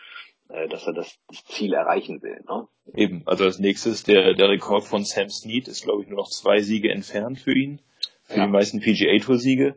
[0.69, 2.43] dass er das, Ziel erreichen will.
[2.47, 2.67] Ne?
[2.93, 6.29] Eben, also als nächstes der, der Rekord von Sam Snead ist, glaube ich, nur noch
[6.29, 7.81] zwei Siege entfernt für ihn,
[8.23, 8.45] für ja.
[8.45, 9.75] die meisten PGA-Tour-Siege.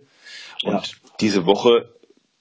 [0.64, 0.82] Und ja.
[1.20, 1.92] diese Woche,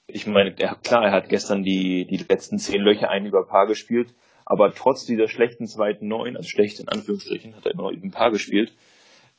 [0.07, 3.67] ich meine, er, klar, er hat gestern die, die letzten zehn Löcher ein über Paar
[3.67, 4.13] gespielt,
[4.45, 8.09] aber trotz dieser schlechten zweiten Neun, also schlecht in Anführungsstrichen, hat er immer noch über
[8.09, 8.73] Paar gespielt,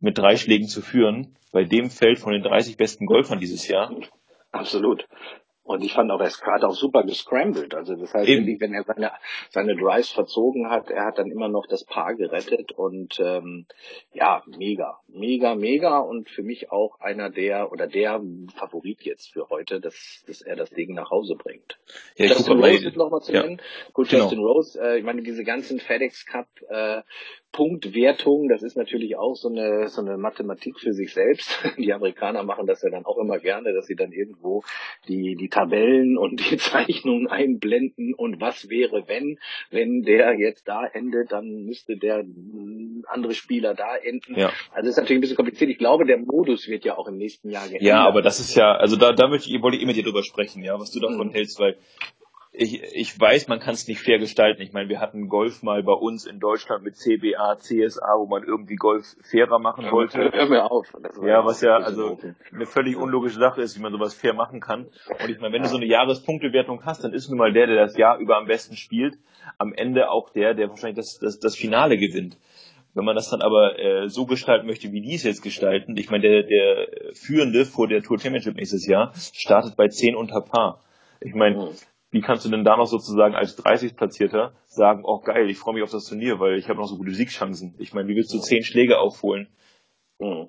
[0.01, 3.95] mit drei Schlägen zu führen, bei dem Feld von den 30 besten Golfern dieses Jahr.
[4.53, 5.07] Absolut.
[5.71, 7.77] Und ich fand auch, er ist gerade auch super gescrambled.
[7.77, 8.61] Also das heißt, Eben.
[8.61, 9.13] wenn er seine,
[9.51, 13.67] seine Drives verzogen hat, er hat dann immer noch das Paar gerettet und ähm,
[14.13, 18.21] ja, mega, mega, mega und für mich auch einer der oder der
[18.57, 21.79] Favorit jetzt für heute, dass, dass er das Ding nach Hause bringt.
[22.17, 23.63] Ja, Justin Rose ist nochmal zu nennen.
[23.93, 24.25] Gut, genau.
[24.25, 27.03] Justin Rose, äh, ich meine, diese ganzen FedEx Cup äh,
[27.53, 31.51] Punktwertung, das ist natürlich auch so eine, so eine Mathematik für sich selbst.
[31.79, 34.63] Die Amerikaner machen das ja dann auch immer gerne, dass sie dann irgendwo
[35.09, 39.39] die, die Tabellen und die Zeichnungen einblenden und was wäre, wenn,
[39.71, 42.25] wenn der jetzt da endet, dann müsste der
[43.07, 44.39] andere Spieler da enden.
[44.39, 44.53] Ja.
[44.73, 45.71] Also ist natürlich ein bisschen kompliziert.
[45.71, 47.83] Ich glaube, der Modus wird ja auch im nächsten Jahr geändert.
[47.83, 50.23] Ja, aber das ist ja, also da, da möchte ich, wollte ich immer dir drüber
[50.23, 51.33] sprechen, ja, was du davon mhm.
[51.33, 51.77] hältst, weil
[52.53, 54.61] ich, ich weiß, man kann es nicht fair gestalten.
[54.61, 58.43] Ich meine, wir hatten Golf mal bei uns in Deutschland mit CBA, CSA, wo man
[58.43, 60.33] irgendwie Golf fairer machen wollte.
[60.33, 60.93] Hör mir auf.
[61.25, 62.19] Ja, was ja also
[62.53, 64.87] eine völlig unlogische Sache ist, wie man sowas fair machen kann.
[65.23, 67.77] Und ich meine, wenn du so eine Jahrespunktewertung hast, dann ist nun mal der, der
[67.77, 69.17] das Jahr über am besten spielt,
[69.59, 72.37] am Ende auch der, der wahrscheinlich das, das, das Finale gewinnt.
[72.95, 76.11] Wenn man das dann aber äh, so gestalten möchte, wie die es jetzt gestalten, ich
[76.11, 80.81] meine, der, der Führende vor der Tour Championship nächstes Jahr startet bei 10 unter Paar.
[81.21, 81.69] Ich meine, mhm.
[82.11, 85.83] Wie kannst du denn da noch sozusagen als 30-Platzierter sagen, oh geil, ich freue mich
[85.83, 87.75] auf das Turnier, weil ich habe noch so gute Siegchancen.
[87.79, 89.49] Ich meine, wie willst du 10 Schläge aufholen?
[90.19, 90.49] Mhm.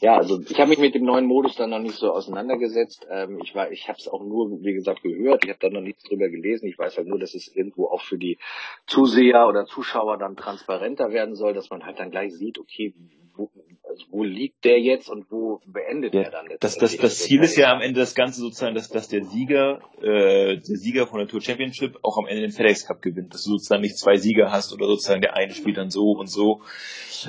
[0.00, 3.06] Ja, also ich habe mich mit dem neuen Modus dann noch nicht so auseinandergesetzt.
[3.08, 5.44] Ähm, ich war, ich habe es auch nur, wie gesagt, gehört.
[5.44, 6.66] Ich habe da noch nichts drüber gelesen.
[6.66, 8.38] Ich weiß halt nur, dass es irgendwo auch für die
[8.86, 12.92] Zuseher oder Zuschauer dann transparenter werden soll, dass man halt dann gleich sieht, okay,
[13.36, 13.50] wo,
[13.88, 16.48] also wo liegt der jetzt und wo beendet ja, er dann?
[16.60, 19.80] Das, das, das Ziel ist ja am Ende das Ganze sozusagen, dass, dass der Sieger,
[20.00, 23.34] äh, der Sieger von der Tour Championship auch am Ende den FedEx Cup gewinnt.
[23.34, 26.28] Dass du sozusagen nicht zwei Sieger hast oder sozusagen der eine spielt dann so und
[26.28, 26.62] so.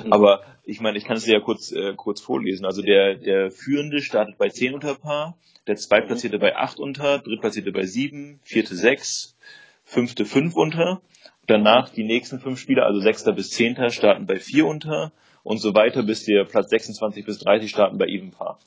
[0.02, 0.12] Mhm.
[0.12, 2.64] Aber ich meine, ich kann es dir ja kurz, äh, kurz vorlesen.
[2.64, 5.36] Also der, der Führende startet bei 10 unter Paar,
[5.66, 6.42] der Zweitplatzierte mhm.
[6.42, 9.36] bei 8 unter, Drittplatzierte bei 7, Vierte 6,
[9.84, 11.02] Fünfte 5 unter.
[11.46, 15.12] Danach die nächsten fünf Spieler, also Sechster bis Zehnter, starten bei 4 unter
[15.44, 18.58] und so weiter, bis der Platz 26 bis 30 starten bei Even Paar.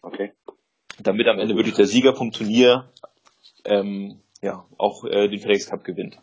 [0.00, 0.32] Okay.
[1.02, 2.88] Damit am Ende wirklich der Sieger vom Turnier
[3.64, 6.18] ähm, ja, auch äh, den FedEx Cup gewinnt.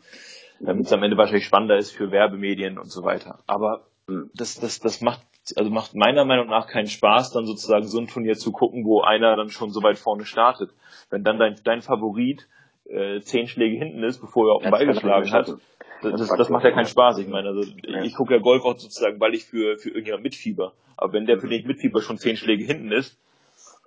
[0.59, 3.39] Damit es am Ende wahrscheinlich spannender ist für Werbemedien und so weiter.
[3.47, 3.87] Aber
[4.33, 5.21] das, das, das macht,
[5.55, 9.01] also macht meiner Meinung nach keinen Spaß, dann sozusagen so ein Turnier zu gucken, wo
[9.01, 10.71] einer dann schon so weit vorne startet.
[11.09, 12.47] Wenn dann dein, dein Favorit
[12.85, 15.55] äh, zehn Schläge hinten ist, bevor er auf den Ball geschlagen hat,
[16.01, 17.19] das, das, macht ja keinen Spaß.
[17.19, 17.61] Ich meine, also
[18.03, 20.73] ich gucke ja Golf auch sozusagen, weil ich für, für irgendjemand mitfieber.
[20.97, 23.17] Aber wenn der, für den ich mitfieber, schon zehn Schläge hinten ist,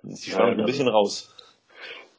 [0.01, 1.35] dann ist die Spannung ja, ein bisschen raus.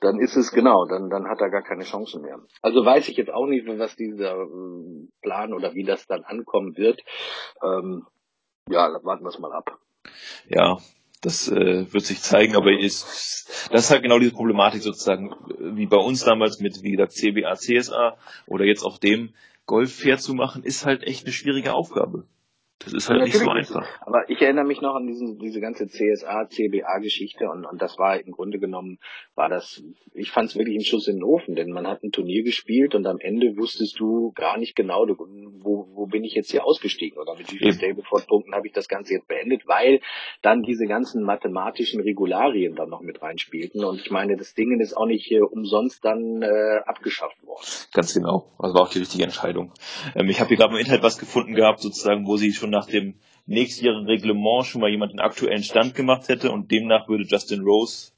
[0.00, 2.38] Dann ist es genau, dann, dann hat er gar keine Chance mehr.
[2.60, 6.76] Also weiß ich jetzt auch nicht, was dieser ähm, Plan oder wie das dann ankommen
[6.76, 7.02] wird.
[7.62, 8.06] Ähm,
[8.68, 9.78] ja, warten wir es mal ab.
[10.48, 10.78] Ja,
[11.22, 15.86] das äh, wird sich zeigen, aber ist, das ist halt genau diese Problematik sozusagen, wie
[15.86, 19.34] bei uns damals mit, wie gesagt, CBA, CSA oder jetzt auch dem
[19.66, 22.24] Golf fair zu machen, ist halt echt eine schwierige Aufgabe.
[22.78, 23.86] Das ist halt ja, nicht so einfach.
[24.02, 28.20] Aber ich erinnere mich noch an diesen, diese ganze CSA, CBA-Geschichte und, und das war
[28.20, 28.98] im Grunde genommen,
[29.34, 32.12] war das, ich fand es wirklich ein Schuss in den Ofen, denn man hat ein
[32.12, 36.50] Turnier gespielt und am Ende wusstest du gar nicht genau, wo, wo bin ich jetzt
[36.50, 40.00] hier ausgestiegen oder mit wie vielen Stableford-Punkten habe ich das Ganze jetzt beendet, weil
[40.42, 44.96] dann diese ganzen mathematischen Regularien dann noch mit reinspielten und ich meine, das Ding ist
[44.96, 47.64] auch nicht äh, umsonst dann äh, abgeschafft worden.
[47.94, 49.72] Ganz genau, also war auch die richtige Entscheidung.
[50.14, 52.70] Ähm, ich habe hier gerade im Internet was gefunden gehabt, sozusagen, wo sie schon schon
[52.70, 53.14] nach dem
[53.46, 58.12] nächstjährigen Reglement schon mal jemand den aktuellen Stand gemacht hätte und demnach würde Justin Rose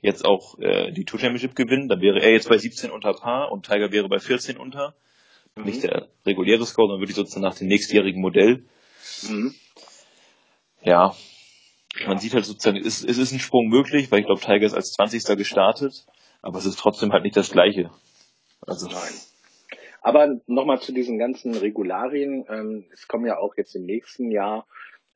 [0.00, 3.50] jetzt auch äh, die Tour Championship gewinnen, dann wäre er jetzt bei 17 unter Paar
[3.50, 4.94] und Tiger wäre bei 14 unter.
[5.56, 5.64] Mhm.
[5.64, 8.64] Nicht der reguläre Score, sondern wirklich sozusagen nach dem nächstjährigen Modell.
[9.28, 9.54] Mhm.
[10.84, 11.16] Ja,
[12.06, 14.74] man sieht halt sozusagen, es, es ist ein Sprung möglich, weil ich glaube, Tiger ist
[14.74, 15.36] als 20.
[15.36, 16.06] gestartet,
[16.42, 17.90] aber es ist trotzdem halt nicht das Gleiche.
[18.60, 19.14] Also Nein.
[20.00, 22.44] Aber nochmal zu diesen ganzen Regularien.
[22.48, 24.66] Ähm, es kommen ja auch jetzt im nächsten Jahr,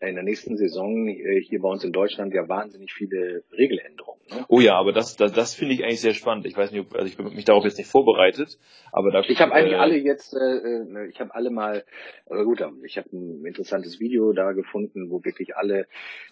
[0.09, 4.21] in der nächsten Saison äh, hier bei uns in Deutschland ja wahnsinnig viele Regeländerungen.
[4.31, 4.45] Ne?
[4.49, 6.47] Oh ja, aber das, das, das finde ich eigentlich sehr spannend.
[6.47, 8.59] Ich weiß nicht, ob, also ich bin mich darauf jetzt nicht vorbereitet,
[8.91, 11.85] aber da ich habe eigentlich äh, alle jetzt, äh, ich habe alle mal,
[12.27, 15.87] äh, gut, ich habe ein interessantes Video da gefunden, wo wirklich alle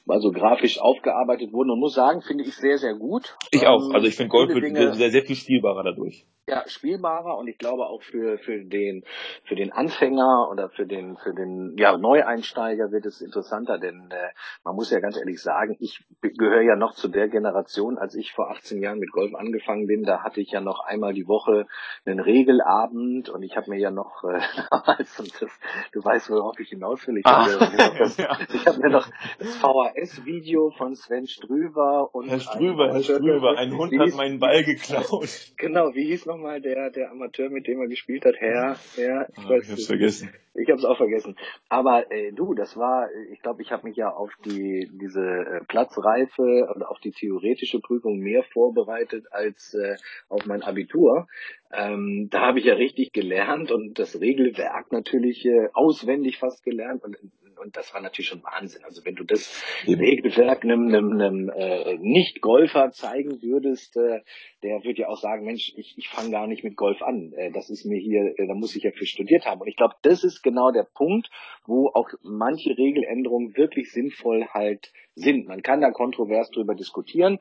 [0.05, 3.37] mal so grafisch aufgearbeitet wurden und muss sagen, finde ich sehr, sehr gut.
[3.51, 3.89] Ich auch.
[3.89, 7.59] Ähm, also ich finde Golf wird sehr, sehr viel spielbarer dadurch ja, spielbarer und ich
[7.59, 9.05] glaube auch für, für den,
[9.45, 13.21] für den Anfänger oder für den, für den, ja, Neueinsteiger wird es
[13.61, 14.31] interessanter, denn äh,
[14.65, 18.33] man muss ja ganz ehrlich sagen, ich gehöre ja noch zu der Generation, als ich
[18.33, 21.67] vor 18 Jahren mit Golf angefangen bin, da hatte ich ja noch einmal die Woche
[22.05, 25.51] einen Regelabend und ich habe mir ja noch, äh, damals, und das,
[25.93, 28.67] du weißt, worauf ich hinaus will, ich ah, habe mir, ja.
[28.67, 33.99] hab mir noch das VHS-Video von Sven Strüber und Herr Strüber, Herr Strüber, ein Hund
[33.99, 35.21] hat meinen Ball geklaut.
[35.57, 38.35] Genau, wie hieß noch nochmal der, der Amateur, mit dem er gespielt hat?
[38.39, 40.31] Herr, Herr, ich, ah, ich hab's vergessen.
[40.55, 41.37] Ich hab's auch vergessen.
[41.69, 45.65] Aber äh, du, das war, ich glaube, ich habe mich ja auf die diese äh,
[45.67, 49.97] Platzreife und auf die theoretische Prüfung mehr vorbereitet als äh,
[50.29, 51.27] auf mein Abitur.
[51.73, 57.05] Ähm, da habe ich ja richtig gelernt und das Regelwerk natürlich äh, auswendig fast gelernt
[57.05, 57.17] und
[57.61, 58.85] und das war natürlich schon Wahnsinn.
[58.85, 64.21] Also wenn du das Regelwerk einem, einem, einem äh, Nicht-Golfer zeigen würdest, äh,
[64.63, 67.33] der würde ja auch sagen, Mensch, ich, ich fange gar nicht mit Golf an.
[67.35, 69.61] Äh, das ist mir hier, äh, da muss ich ja für studiert haben.
[69.61, 71.31] Und ich glaube, das ist genau der Punkt,
[71.67, 75.47] wo auch manche Regeländerungen wirklich sinnvoll halt sind.
[75.49, 77.39] Man kann da kontrovers drüber diskutieren.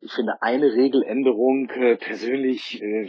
[0.00, 3.08] Ich finde eine Regeländerung äh, persönlich äh,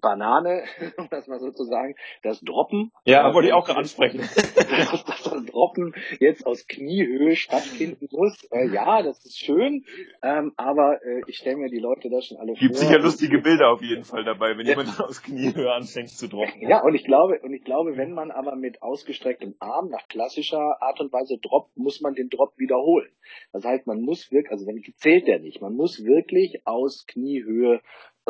[0.00, 0.64] Banane,
[0.96, 2.92] um das mal so zu sagen, das Droppen.
[3.04, 4.18] Ja, äh, wollte ich auch gerade ansprechen.
[4.18, 4.34] dass,
[5.04, 8.44] dass das Droppen jetzt aus Kniehöhe stattfinden muss.
[8.50, 9.84] Äh, ja, das ist schön,
[10.22, 12.68] ähm, aber äh, ich stelle mir die Leute da schon alle Gibt vor.
[12.68, 14.72] Gibt sicher lustige Bilder auf jeden Fall dabei, wenn ja.
[14.72, 16.68] jemand aus Kniehöhe anfängt zu droppen.
[16.68, 20.82] Ja, und ich glaube, und ich glaube, wenn man aber mit ausgestrecktem Arm nach klassischer
[20.82, 23.10] Art und Weise droppt, muss man den Drop wiederholen.
[23.52, 27.80] Das heißt, man muss wirklich, also wenn zählt der nicht, man muss wirklich aus Kniehöhe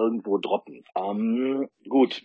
[0.00, 0.84] irgendwo droppen.
[0.96, 2.22] Ähm, gut,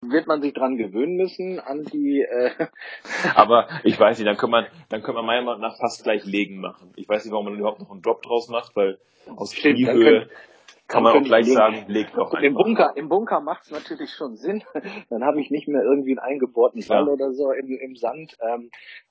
[0.00, 2.22] wird man sich dran gewöhnen müssen an die.
[2.22, 2.50] Äh
[3.34, 6.24] Aber ich weiß nicht, dann könnte man, dann könnte man meiner Meinung nach fast gleich
[6.24, 6.92] legen machen.
[6.96, 8.98] Ich weiß nicht, warum man überhaupt noch einen Drop draus macht, weil
[9.36, 10.28] aus Stimmt, Kniehöhe
[10.90, 12.42] kann man auch gleich sagen, legt doch einfach.
[12.42, 14.62] Im Bunker, im Bunker macht es natürlich schon Sinn.
[15.10, 17.12] Dann habe ich nicht mehr irgendwie einen eingebohrten Ball ja.
[17.12, 18.36] oder so im, im Sand.
[18.40, 18.70] Ähm,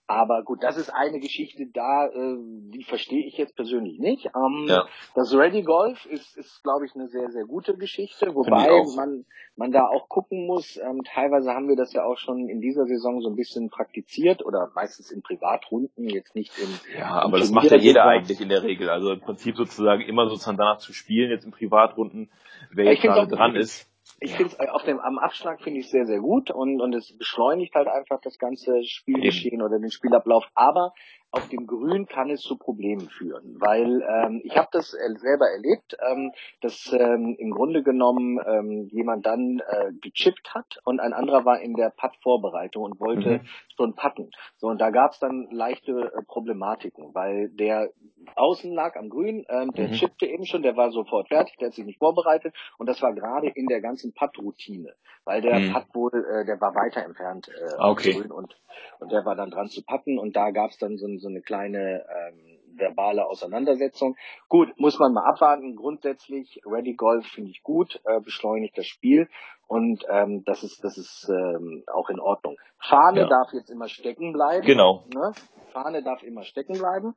[0.09, 2.37] aber gut, das ist eine Geschichte da, äh,
[2.73, 4.25] die verstehe ich jetzt persönlich nicht.
[4.35, 4.87] Ähm, ja.
[5.13, 9.71] Das Ready Golf ist, ist glaube ich, eine sehr, sehr gute Geschichte, wobei man, man
[9.71, 10.77] da auch gucken muss.
[10.77, 14.43] Ähm, teilweise haben wir das ja auch schon in dieser Saison so ein bisschen praktiziert
[14.43, 16.69] oder meistens in Privatrunden, jetzt nicht in.
[16.97, 18.89] Ja, aber das macht ja jeder eigentlich in der Regel.
[18.89, 22.31] Also im Prinzip sozusagen immer sozusagen danach zu spielen, jetzt in Privatrunden,
[22.71, 23.88] wer jetzt gerade dran ist.
[24.19, 26.93] Ich finde es äh, auf dem am Abschlag finde ich sehr sehr gut und und
[26.93, 30.45] es beschleunigt halt einfach das ganze Spielgeschehen oder den Spielablauf.
[30.55, 30.93] Aber
[31.31, 35.95] auf dem Grün kann es zu Problemen führen, weil ähm, ich habe das selber erlebt,
[36.09, 41.45] ähm, dass ähm, im Grunde genommen ähm, jemand dann äh, gechippt hat und ein anderer
[41.45, 43.47] war in der Putt-Vorbereitung und wollte mhm.
[43.75, 44.31] schon putten.
[44.57, 47.91] So und da gab es dann leichte äh, Problematiken, weil der
[48.35, 49.93] außen lag am Grün, ähm, der mhm.
[49.93, 53.13] chippte eben schon, der war sofort fertig, der hat sich nicht vorbereitet und das war
[53.13, 54.93] gerade in der ganzen Putt-Routine,
[55.25, 55.73] weil der mhm.
[55.73, 58.13] Putt wohl, äh, der war weiter entfernt äh, okay.
[58.13, 58.55] Grün und
[58.99, 61.41] und der war dann dran zu putten und da gab es dann so, so eine
[61.41, 64.15] kleine ähm, verbale Auseinandersetzung.
[64.47, 65.75] Gut, muss man mal abwarten.
[65.75, 69.27] Grundsätzlich, Ready Golf finde ich gut, äh, beschleunigt das Spiel
[69.69, 72.57] und ähm, das ist, das ist ähm, auch in Ordnung.
[72.79, 73.27] Fahne ja.
[73.27, 74.65] darf jetzt immer stecken bleiben.
[74.65, 75.03] Genau.
[75.13, 75.31] Ne?
[75.71, 77.13] Fahne darf immer stecken bleiben.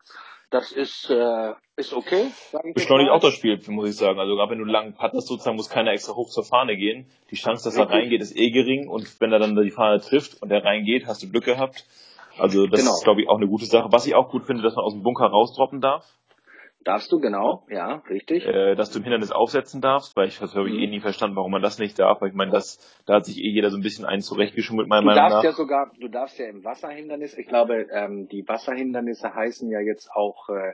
[0.51, 2.27] Das ist, äh, ist okay.
[2.75, 4.21] Beschleunigt auch das Spiel, muss ich sagen.
[4.21, 7.07] Also gerade wenn du lang pattest, sozusagen muss keiner extra hoch zur Fahne gehen.
[7.31, 7.91] Die Chance, dass Richtig.
[7.91, 11.07] er reingeht, ist eh gering und wenn er dann die Fahne trifft und er reingeht,
[11.07, 11.87] hast du Glück gehabt.
[12.39, 12.95] Also das genau.
[12.95, 13.89] ist, glaube ich, auch eine gute Sache.
[13.91, 16.07] Was ich auch gut finde, dass man aus dem Bunker rausdroppen darf.
[16.85, 18.45] Darfst du, genau, ja, richtig.
[18.45, 20.81] Äh, dass du im Hindernis aufsetzen darfst, weil ich das habe ich mhm.
[20.81, 23.39] eh nie verstanden, warum man das nicht darf, weil ich meine, das, da hat sich
[23.39, 25.29] eh jeder so ein bisschen einen zurechtgeschummelt, meiner Meinung nach.
[25.29, 29.71] Du darfst ja sogar, du darfst ja im Wasserhindernis, ich glaube, ähm, die Wasserhindernisse heißen
[29.71, 30.73] ja jetzt auch äh,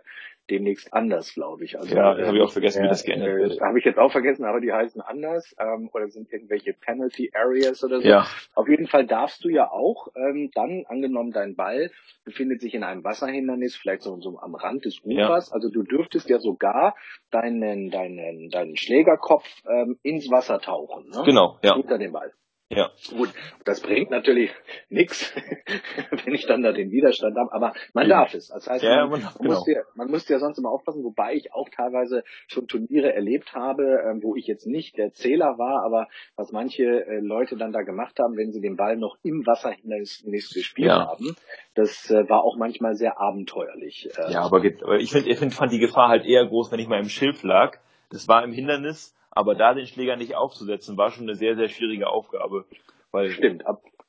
[0.51, 1.79] demnächst anders, glaube ich.
[1.79, 3.61] Also, ja, äh, habe ich auch vergessen, äh, wie das geändert äh, wird.
[3.61, 7.85] Habe ich jetzt auch vergessen, aber die heißen anders ähm, oder sind irgendwelche Penalty Areas
[7.85, 8.09] oder so.
[8.09, 8.27] Ja.
[8.55, 11.91] Auf jeden Fall darfst du ja auch ähm, dann, angenommen dein Ball
[12.25, 15.55] befindet sich in einem Wasserhindernis, vielleicht so, so am Rand des Ufers, ja.
[15.55, 16.95] also du dürftest ja sogar
[17.31, 21.11] deinen, deinen, deinen Schlägerkopf ähm, ins Wasser tauchen.
[21.11, 21.23] Ne?
[21.27, 21.75] Genau, ja.
[21.75, 22.33] Unter dem Ball.
[22.71, 22.91] Ja.
[23.17, 23.31] Gut,
[23.65, 24.51] das bringt natürlich
[24.91, 25.35] nichts,
[26.25, 28.49] wenn ich dann da den Widerstand habe, aber man darf es.
[28.49, 29.55] Das heißt, ja, man, man, genau.
[29.55, 33.55] muss ja, man muss ja sonst immer aufpassen, wobei ich auch teilweise schon Turniere erlebt
[33.55, 37.73] habe, äh, wo ich jetzt nicht der Zähler war, aber was manche äh, Leute dann
[37.73, 41.09] da gemacht haben, wenn sie den Ball noch im Wasserhindernis gespielt ja.
[41.09, 41.37] haben,
[41.75, 44.11] das äh, war auch manchmal sehr abenteuerlich.
[44.19, 44.33] Äh.
[44.33, 46.89] ja, aber, aber ich finde, ich find, fand die Gefahr halt eher groß, wenn ich
[46.89, 47.79] mal im Schilf lag.
[48.11, 51.69] Das war im Hindernis aber da den Schläger nicht aufzusetzen, war schon eine sehr, sehr
[51.69, 52.65] schwierige Aufgabe.
[53.13, 53.63] Weil Stimmt,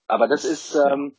[0.08, 1.16] aber das ist, ähm,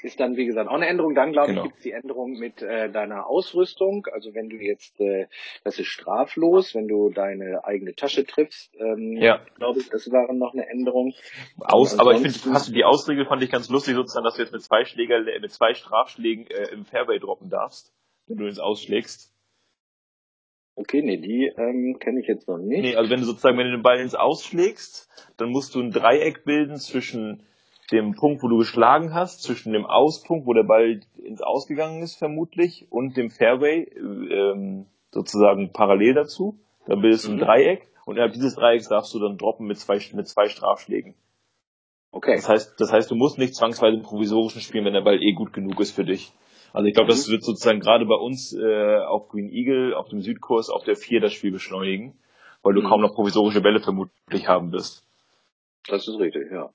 [0.00, 1.16] ist dann, wie gesagt, auch eine Änderung.
[1.16, 1.62] Dann, glaube genau.
[1.62, 4.06] ich, gibt es die Änderung mit äh, deiner Ausrüstung.
[4.12, 5.26] Also wenn du jetzt, äh,
[5.64, 9.40] das ist straflos, wenn du deine eigene Tasche triffst, ähm, ja.
[9.56, 11.12] glaube ich, das war noch eine Änderung.
[11.58, 14.42] Aus, aber ich finde, hast du die Ausregel fand ich ganz lustig, sozusagen, dass du
[14.42, 17.92] jetzt mit zwei Schläger, mit zwei Strafschlägen äh, im Fairway droppen darfst,
[18.28, 19.34] wenn du ins ausschlägst.
[20.78, 22.82] Okay, nee, die ähm, kenne ich jetzt noch nicht.
[22.82, 25.90] Nee, also wenn du sozusagen, wenn du den Ball ins Ausschlägst, dann musst du ein
[25.90, 27.42] Dreieck bilden zwischen
[27.90, 32.14] dem Punkt, wo du geschlagen hast, zwischen dem Auspunkt, wo der Ball ins Ausgegangen ist,
[32.14, 36.60] vermutlich, und dem Fairway, ähm, sozusagen parallel dazu.
[36.86, 37.40] Dann bildest du ein mhm.
[37.40, 41.16] Dreieck und innerhalb dieses Dreiecks darfst du dann droppen mit zwei, mit zwei Strafschlägen.
[42.12, 42.36] Okay.
[42.36, 45.32] Das heißt, das heißt, du musst nicht zwangsweise im provisorischen spielen, wenn der Ball eh
[45.32, 46.32] gut genug ist für dich.
[46.72, 47.32] Also ich glaube, das mhm.
[47.32, 51.20] wird sozusagen gerade bei uns äh, auf Green Eagle, auf dem Südkurs, auf der 4
[51.20, 52.18] das Spiel beschleunigen,
[52.62, 52.88] weil du mhm.
[52.88, 55.06] kaum noch provisorische Bälle vermutlich haben wirst.
[55.88, 56.70] Das ist richtig, ja.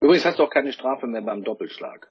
[0.00, 2.10] Übrigens hast du auch keine Strafe mehr beim Doppelschlag.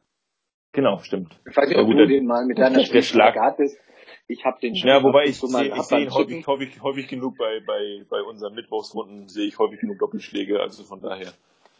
[0.73, 1.39] Genau, stimmt.
[1.49, 3.79] Ich weiß nicht, ob du den mal mit deiner Spielschlag hattest.
[4.27, 4.89] Ich habe den schon.
[4.89, 8.21] Ja, wobei ich, so sehe, ich sehe ihn häufig, häufig, häufig genug bei, bei, bei
[8.21, 11.31] unseren Mittwochsrunden, sehe ich häufig genug Doppelschläge, also von daher.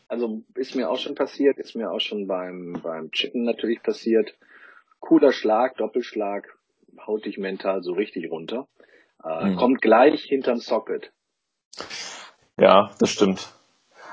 [0.07, 4.33] Also ist mir auch schon passiert, ist mir auch schon beim, beim Chippen natürlich passiert
[4.99, 6.47] cooler Schlag, Doppelschlag,
[7.05, 8.67] haut dich mental so richtig runter.
[9.23, 9.55] Äh, mhm.
[9.57, 11.11] Kommt gleich hinterm Socket.
[12.59, 13.53] Ja, das stimmt.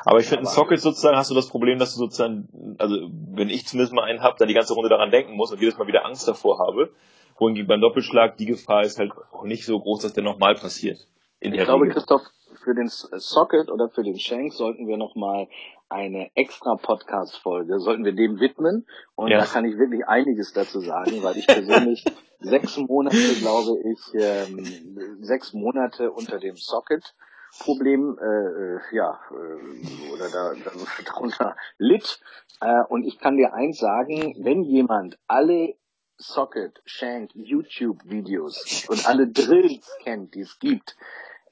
[0.05, 3.49] Aber ich finde, in Socket sozusagen hast du das Problem, dass du sozusagen, also wenn
[3.49, 5.87] ich zumindest mal einen habe, dann die ganze Runde daran denken muss und jedes Mal
[5.87, 6.91] wieder Angst davor habe.
[7.39, 11.09] Wohingegen beim Doppelschlag die Gefahr ist halt auch nicht so groß, dass der nochmal passiert.
[11.41, 12.23] ich glaube, Christoph,
[12.63, 15.49] für den Socket oder für den Shank sollten wir nochmal
[15.95, 18.87] eine extra Podcast-Folge, sollten wir dem widmen.
[19.15, 19.39] Und ja.
[19.39, 22.05] da kann ich wirklich einiges dazu sagen, weil ich persönlich
[22.41, 27.15] sechs Monate, glaube ich, ähm, sechs Monate unter dem Socket
[27.61, 30.73] Problem äh, äh, ja äh, oder da, da
[31.07, 32.21] darunter litt
[32.61, 35.77] äh, und ich kann dir eins sagen, wenn jemand alle
[36.17, 40.97] Socket, Shank, YouTube Videos und alle Drills kennt, die es gibt,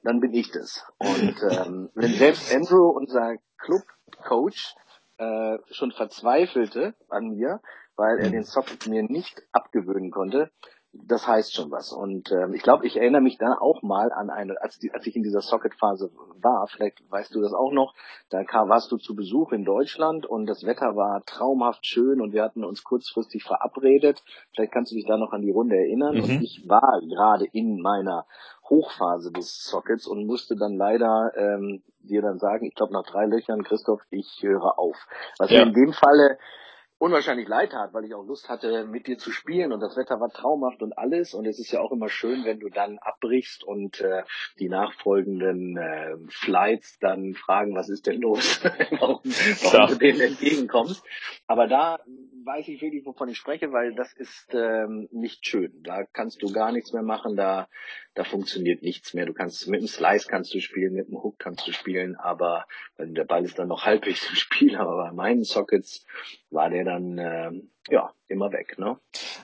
[0.03, 0.85] dann bin ich das.
[0.97, 4.75] Und ähm, wenn selbst Andrew, unser Club-Coach,
[5.17, 7.61] äh, schon verzweifelte an mir,
[7.95, 8.33] weil er mhm.
[8.33, 10.51] den Socket mir nicht abgewöhnen konnte,
[10.93, 11.91] das heißt schon was.
[11.91, 15.05] Und ähm, ich glaube, ich erinnere mich da auch mal an eine, als, die, als
[15.07, 17.95] ich in dieser Socket-Phase war, vielleicht weißt du das auch noch,
[18.29, 22.31] da kam, warst du zu Besuch in Deutschland und das Wetter war traumhaft schön und
[22.31, 24.21] wir hatten uns kurzfristig verabredet.
[24.53, 26.15] Vielleicht kannst du dich da noch an die Runde erinnern.
[26.15, 26.23] Mhm.
[26.23, 28.25] Und ich war gerade in meiner
[28.69, 33.25] Hochphase des Sockets und musste dann leider ähm, dir dann sagen, ich glaube nach drei
[33.25, 34.95] Löchern, Christoph, ich höre auf.
[35.39, 35.63] Was ja.
[35.63, 36.37] in dem Falle
[37.03, 40.21] unwahrscheinlich leid tat, weil ich auch Lust hatte, mit dir zu spielen und das Wetter
[40.21, 41.33] war traumhaft und alles.
[41.33, 44.23] Und es ist ja auch immer schön, wenn du dann abbrichst und äh,
[44.57, 51.03] die nachfolgenden äh, Flights dann fragen, was ist denn los, warum, warum du denen entgegenkommst.
[51.45, 51.99] Aber da
[52.45, 55.71] weiß ich wirklich, wovon ich spreche, weil das ist ähm, nicht schön.
[55.83, 57.67] Da kannst du gar nichts mehr machen, da,
[58.15, 59.25] da funktioniert nichts mehr.
[59.25, 62.65] Du kannst mit dem Slice kannst du spielen, mit dem Hook kannst du spielen, aber
[62.97, 66.05] der Ball ist dann noch halbwegs im Spiel, aber bei meinen Sockets
[66.49, 67.51] war der dann äh,
[67.89, 68.97] ja immer weg, ne?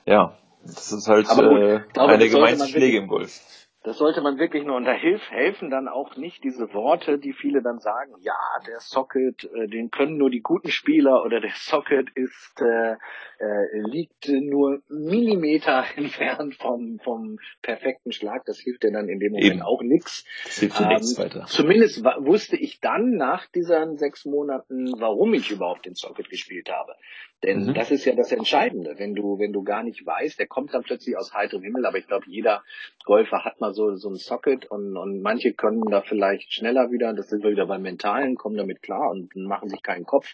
[0.06, 4.38] Ja, das ist halt gut, äh, glaube, eine gemeinste Pflege im Golf das sollte man
[4.38, 8.14] wirklich nur, und da hilf, helfen dann auch nicht diese Worte, die viele dann sagen,
[8.20, 8.36] ja,
[8.68, 12.98] der Socket, äh, den können nur die guten Spieler oder der Socket ist, äh,
[13.40, 18.44] äh, liegt nur Millimeter entfernt vom, vom perfekten Schlag.
[18.46, 19.62] Das hilft dir dann in dem Moment Eben.
[19.62, 20.26] auch nichts.
[20.44, 21.46] Das hilft dir ähm, nichts weiter.
[21.48, 26.96] Zumindest wusste ich dann nach diesen sechs Monaten, warum ich überhaupt den Socket gespielt habe.
[27.44, 27.74] Denn mhm.
[27.74, 28.96] das ist ja das Entscheidende.
[28.98, 31.98] Wenn du, wenn du gar nicht weißt, der kommt dann plötzlich aus heiterem Himmel, aber
[31.98, 32.64] ich glaube, jeder
[33.06, 37.14] Golfer hat mal so, so ein Socket und, und manche können da vielleicht schneller wieder,
[37.14, 40.34] das sind wir wieder beim Mentalen, kommen damit klar und machen sich keinen Kopf.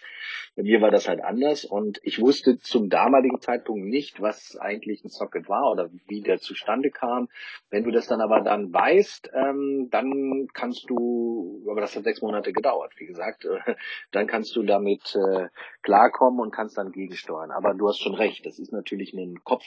[0.56, 5.04] Bei mir war das halt anders und ich wusste zum damaligen Zeitpunkt nicht, was eigentlich
[5.04, 7.28] ein Socket war oder wie der zustande kam.
[7.70, 12.22] Wenn du das dann aber dann weißt, ähm, dann kannst du, aber das hat sechs
[12.22, 13.74] Monate gedauert, wie gesagt, äh,
[14.12, 15.48] dann kannst du damit äh,
[15.82, 17.50] klarkommen und kannst dann gegensteuern.
[17.50, 19.64] Aber du hast schon recht, das ist natürlich ein Kopf,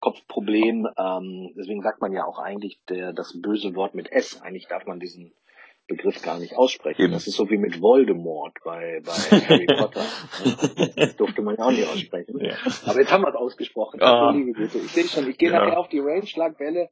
[0.00, 0.88] Kopfproblem.
[0.96, 4.40] Ähm, deswegen sagt man ja auch eigentlich der, das böse Wort mit S.
[4.42, 5.32] Eigentlich darf man diesen
[5.86, 7.02] Begriff gar nicht aussprechen.
[7.02, 7.12] Eben.
[7.12, 9.12] Das ist so wie mit Voldemort bei, bei
[9.48, 10.04] Harry Potter.
[10.96, 12.38] Das durfte man ja auch nicht aussprechen.
[12.40, 12.56] Ja.
[12.86, 14.00] Aber jetzt haben wir es ausgesprochen.
[14.02, 14.30] Ah.
[14.30, 14.78] liebe Güte.
[14.78, 15.58] Ich sehe schon, ich gehe ja.
[15.58, 16.88] nachher auf die Range, schlag Bälle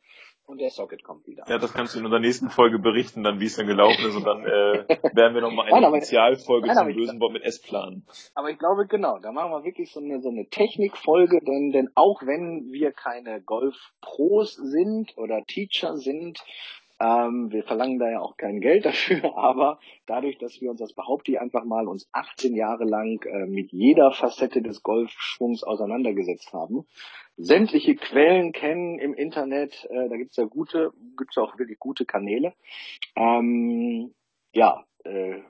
[0.52, 1.44] und der Socket kommt wieder.
[1.48, 4.14] Ja, das kannst du in unserer nächsten Folge berichten, dann wie es dann gelaufen ist
[4.14, 4.84] und dann äh,
[5.14, 8.06] werden wir nochmal eine Spezialfolge zum bösen Wort mit S planen.
[8.34, 11.88] Aber ich glaube genau, da machen wir wirklich so eine so eine Technikfolge, denn denn
[11.94, 16.38] auch wenn wir keine Golf-Pros sind oder Teacher sind,
[17.02, 20.92] ähm, wir verlangen da ja auch kein Geld dafür, aber dadurch, dass wir uns das
[20.94, 26.52] behaupte ich einfach mal uns 18 Jahre lang äh, mit jeder Facette des Golfschwungs auseinandergesetzt
[26.52, 26.86] haben,
[27.36, 32.54] sämtliche Quellen kennen im Internet, äh, da gibt's ja gute, gibt's auch wirklich gute Kanäle.
[33.16, 34.14] Ähm,
[34.52, 35.40] ja, äh,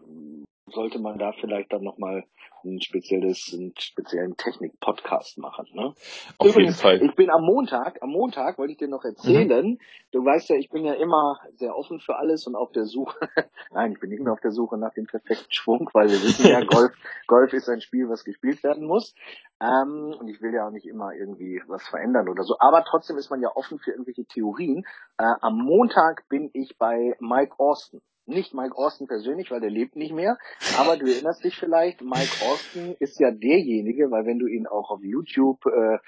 [0.67, 2.25] sollte man da vielleicht dann nochmal
[2.65, 5.67] ein spezielles, einen speziellen Technik-Podcast machen.
[5.73, 5.95] Ne?
[6.39, 7.03] Auf Übrigens, jeden Fall.
[7.03, 9.79] Ich bin am Montag, am Montag wollte ich dir noch erzählen, mhm.
[10.13, 13.19] du weißt ja, ich bin ja immer sehr offen für alles und auf der Suche,
[13.73, 16.49] nein, ich bin nicht mehr auf der Suche nach dem perfekten Schwung, weil wir wissen
[16.49, 16.93] ja, Golf,
[17.27, 19.15] Golf ist ein Spiel, was gespielt werden muss.
[19.61, 22.57] Ähm, und ich will ja auch nicht immer irgendwie was verändern oder so.
[22.59, 24.85] Aber trotzdem ist man ja offen für irgendwelche Theorien.
[25.19, 28.01] Äh, am Montag bin ich bei Mike Austin.
[28.33, 30.39] Nicht Mike Austin persönlich, weil der lebt nicht mehr.
[30.79, 34.91] Aber du erinnerst dich vielleicht, Mike Austin ist ja derjenige, weil wenn du ihn auch
[34.91, 35.99] auf YouTube, äh,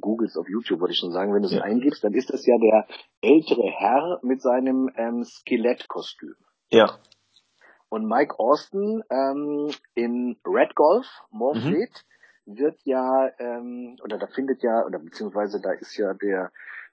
[0.00, 1.62] googelst auf YouTube, würde ich schon sagen, wenn du es ja.
[1.62, 2.86] eingibst, dann ist das ja der
[3.22, 6.34] ältere Herr mit seinem ähm, Skelettkostüm.
[6.70, 6.98] Ja.
[7.88, 12.04] Und Mike Austin ähm, in Red Golf, Morfleet,
[12.44, 12.58] mhm.
[12.58, 16.50] wird ja, ähm, oder da findet ja, oder beziehungsweise da ist ja der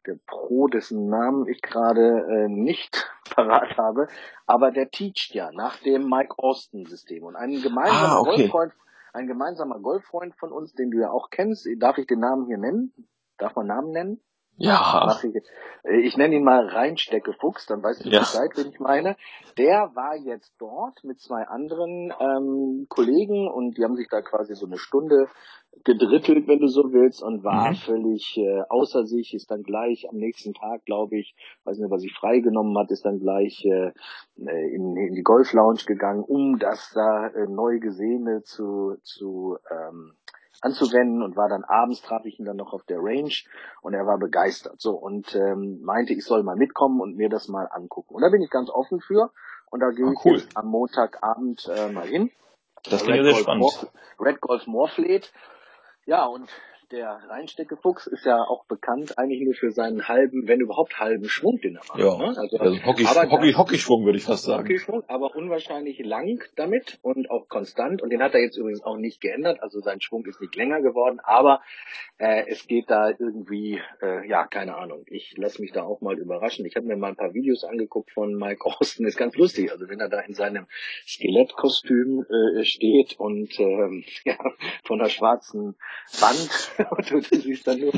[0.08, 4.08] der Pro, dessen Namen ich gerade äh, nicht parat habe,
[4.46, 8.48] aber der teacht ja nach dem Mike Austin System und ein gemeinsamer ah, okay.
[8.48, 8.74] Golffreund,
[9.14, 12.58] ein gemeinsamer Golffreund von uns, den du ja auch kennst, darf ich den Namen hier
[12.58, 12.94] nennen?
[13.38, 14.22] Darf man Namen nennen?
[14.58, 15.18] Ja.
[15.22, 15.36] Ich,
[15.84, 18.20] äh, ich nenne ihn mal Reinstecke-Fuchs, dann weißt du ja.
[18.20, 19.18] Bescheid, wen ich meine.
[19.58, 24.56] Der war jetzt dort mit zwei anderen ähm, Kollegen und die haben sich da quasi
[24.56, 25.28] so eine Stunde
[25.84, 27.76] gedrittelt, wenn du so willst, und war mhm.
[27.76, 31.36] völlig äh, außer sich, ist dann gleich am nächsten Tag, glaube ich,
[31.66, 33.92] weiß nicht, was ich freigenommen hat, ist dann gleich äh,
[34.38, 40.14] in, in die Golf Lounge gegangen, um das da äh, neu Gesehene zu, zu ähm,
[40.62, 43.34] anzuwenden und war dann abends traf ich ihn dann noch auf der Range
[43.82, 47.48] und er war begeistert so und ähm, meinte, ich soll mal mitkommen und mir das
[47.48, 48.16] mal angucken.
[48.16, 49.32] Und da bin ich ganz offen für
[49.70, 52.32] und da gehe ah, ich jetzt am Montagabend äh, mal hin.
[52.90, 53.62] Das klingt sehr spannend.
[53.62, 53.88] Morf,
[54.20, 55.32] Red Golf Morfleet.
[56.06, 56.50] Ja, und
[56.92, 61.60] der Reinsteckefuchs ist ja auch bekannt eigentlich nur für seinen halben, wenn überhaupt halben Schwung,
[61.62, 62.00] den er macht.
[62.00, 62.38] Ja, ne?
[62.38, 64.64] also, also Hockey, Hockey, Hockeyschwung würde ich fast sagen.
[64.64, 68.02] Hockeyschwung, aber unwahrscheinlich lang damit und auch konstant.
[68.02, 69.62] Und den hat er jetzt übrigens auch nicht geändert.
[69.62, 71.62] Also sein Schwung ist nicht länger geworden, aber
[72.18, 75.04] äh, es geht da irgendwie, äh, ja, keine Ahnung.
[75.08, 76.66] Ich lasse mich da auch mal überraschen.
[76.66, 79.06] Ich habe mir mal ein paar Videos angeguckt von Mike Austin.
[79.06, 79.72] Ist ganz lustig.
[79.72, 80.68] Also wenn er da in seinem
[81.08, 84.38] Skelettkostüm äh, steht und ähm, ja,
[84.84, 85.76] von der schwarzen
[86.20, 87.94] Wand und du, siehst dann nur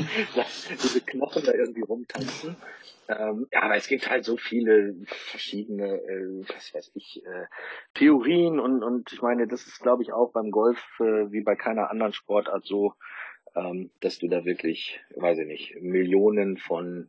[0.70, 2.56] diese Knochen da irgendwie rumtanzen.
[3.08, 7.46] Ähm, ja, aber es gibt halt so viele verschiedene, äh, was weiß ich, äh,
[7.94, 11.56] Theorien und, und ich meine, das ist glaube ich auch beim Golf äh, wie bei
[11.56, 12.92] keiner anderen Sportart so,
[13.56, 17.08] ähm, dass du da wirklich, weiß ich nicht, Millionen von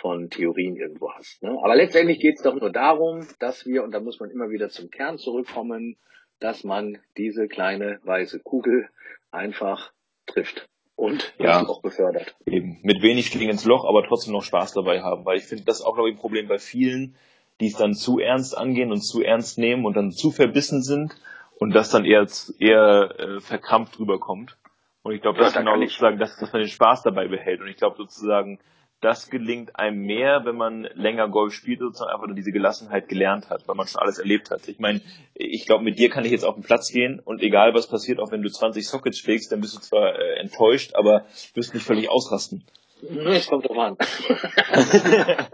[0.00, 1.42] von Theorien irgendwo hast.
[1.42, 1.50] Ne?
[1.50, 4.68] Aber letztendlich geht es doch nur darum, dass wir, und da muss man immer wieder
[4.68, 5.96] zum Kern zurückkommen,
[6.38, 8.88] dass man diese kleine weiße Kugel
[9.32, 9.92] einfach
[10.26, 10.68] trifft
[10.98, 12.34] und ja, auch befördert.
[12.44, 12.80] Eben.
[12.82, 15.78] Mit wenig Schlägen ins Loch, aber trotzdem noch Spaß dabei haben, weil ich finde, das
[15.78, 17.14] ist auch, glaube ich, ein Problem bei vielen,
[17.60, 21.14] die es dann zu ernst angehen und zu ernst nehmen und dann zu verbissen sind
[21.60, 22.26] und das dann eher,
[22.58, 24.56] eher äh, verkrampft rüberkommt.
[25.02, 27.60] Und ich glaube, das ja, ist genau sozusagen, dass, dass man den Spaß dabei behält.
[27.60, 28.58] Und ich glaube sozusagen,
[29.00, 33.48] das gelingt einem mehr, wenn man länger Golf spielt, sozusagen einfach nur diese Gelassenheit gelernt
[33.48, 34.66] hat, weil man schon alles erlebt hat.
[34.66, 35.00] Ich meine,
[35.34, 38.18] ich glaube, mit dir kann ich jetzt auf den Platz gehen und egal was passiert,
[38.18, 41.86] auch wenn du 20 Sockets schlägst, dann bist du zwar äh, enttäuscht, aber wirst nicht
[41.86, 42.64] völlig ausrasten.
[43.02, 43.96] Es kommt drauf an.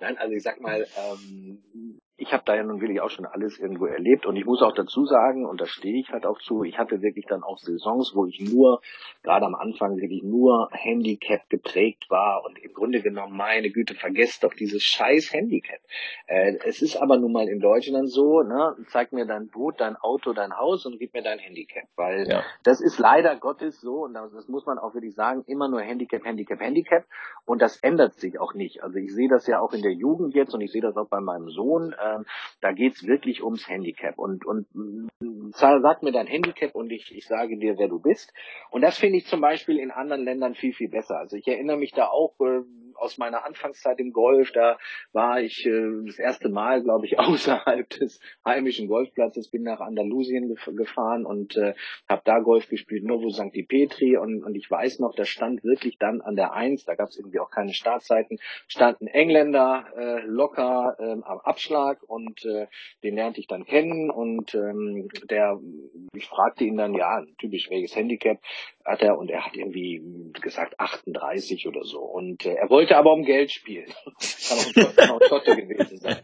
[0.00, 3.58] Nein, also ich sag mal, ähm, ich habe da ja nun wirklich auch schon alles
[3.58, 6.62] irgendwo erlebt und ich muss auch dazu sagen, und da stehe ich halt auch zu,
[6.62, 8.80] ich hatte wirklich dann auch Saisons, wo ich nur,
[9.22, 14.44] gerade am Anfang wirklich nur Handicap geprägt war und im Grunde genommen, meine Güte, vergesst
[14.44, 15.80] doch dieses scheiß Handicap.
[16.26, 19.96] Äh, es ist aber nun mal in Deutschland so, ne, zeig mir dein Boot, dein
[19.96, 22.42] Auto, dein Haus und gib mir dein Handicap, weil ja.
[22.62, 25.82] das ist leider Gottes so und das, das muss man auch wirklich sagen, immer nur
[25.82, 27.04] Handicap, Handicap, Handicap
[27.44, 28.82] und das ändert sich auch nicht.
[28.82, 31.08] Also ich sehe das ja auch in der Jugend jetzt und ich sehe das auch
[31.08, 32.24] bei meinem Sohn, ähm,
[32.60, 34.18] da geht's wirklich ums Handicap.
[34.18, 34.66] Und, und
[35.52, 38.32] sag mir dein Handicap und ich, ich sage dir, wer du bist.
[38.70, 41.18] Und das finde ich zum Beispiel in anderen Ländern viel, viel besser.
[41.18, 42.62] Also ich erinnere mich da auch äh,
[42.98, 44.78] aus meiner Anfangszeit im Golf, da
[45.12, 50.48] war ich äh, das erste Mal, glaube ich, außerhalb des heimischen Golfplatzes, bin nach Andalusien
[50.48, 51.74] gef gefahren und äh,
[52.08, 55.98] habe da Golf gespielt, Novo Sancti Petri und, und ich weiß noch, da stand wirklich
[55.98, 58.38] dann an der Eins, da gab es irgendwie auch keine Startzeiten,
[58.68, 62.66] stand ein Engländer äh, locker ähm, am Abschlag und äh,
[63.02, 65.58] den lernte ich dann kennen und ähm, der,
[66.14, 68.38] ich fragte ihn dann, ja, typisch welches Handicap
[68.86, 70.00] hat er und er hat irgendwie
[70.40, 73.92] gesagt 38 oder so und äh, er wollte aber um Geld spielen.
[74.96, 76.16] kann auch, Schotte gewesen sein.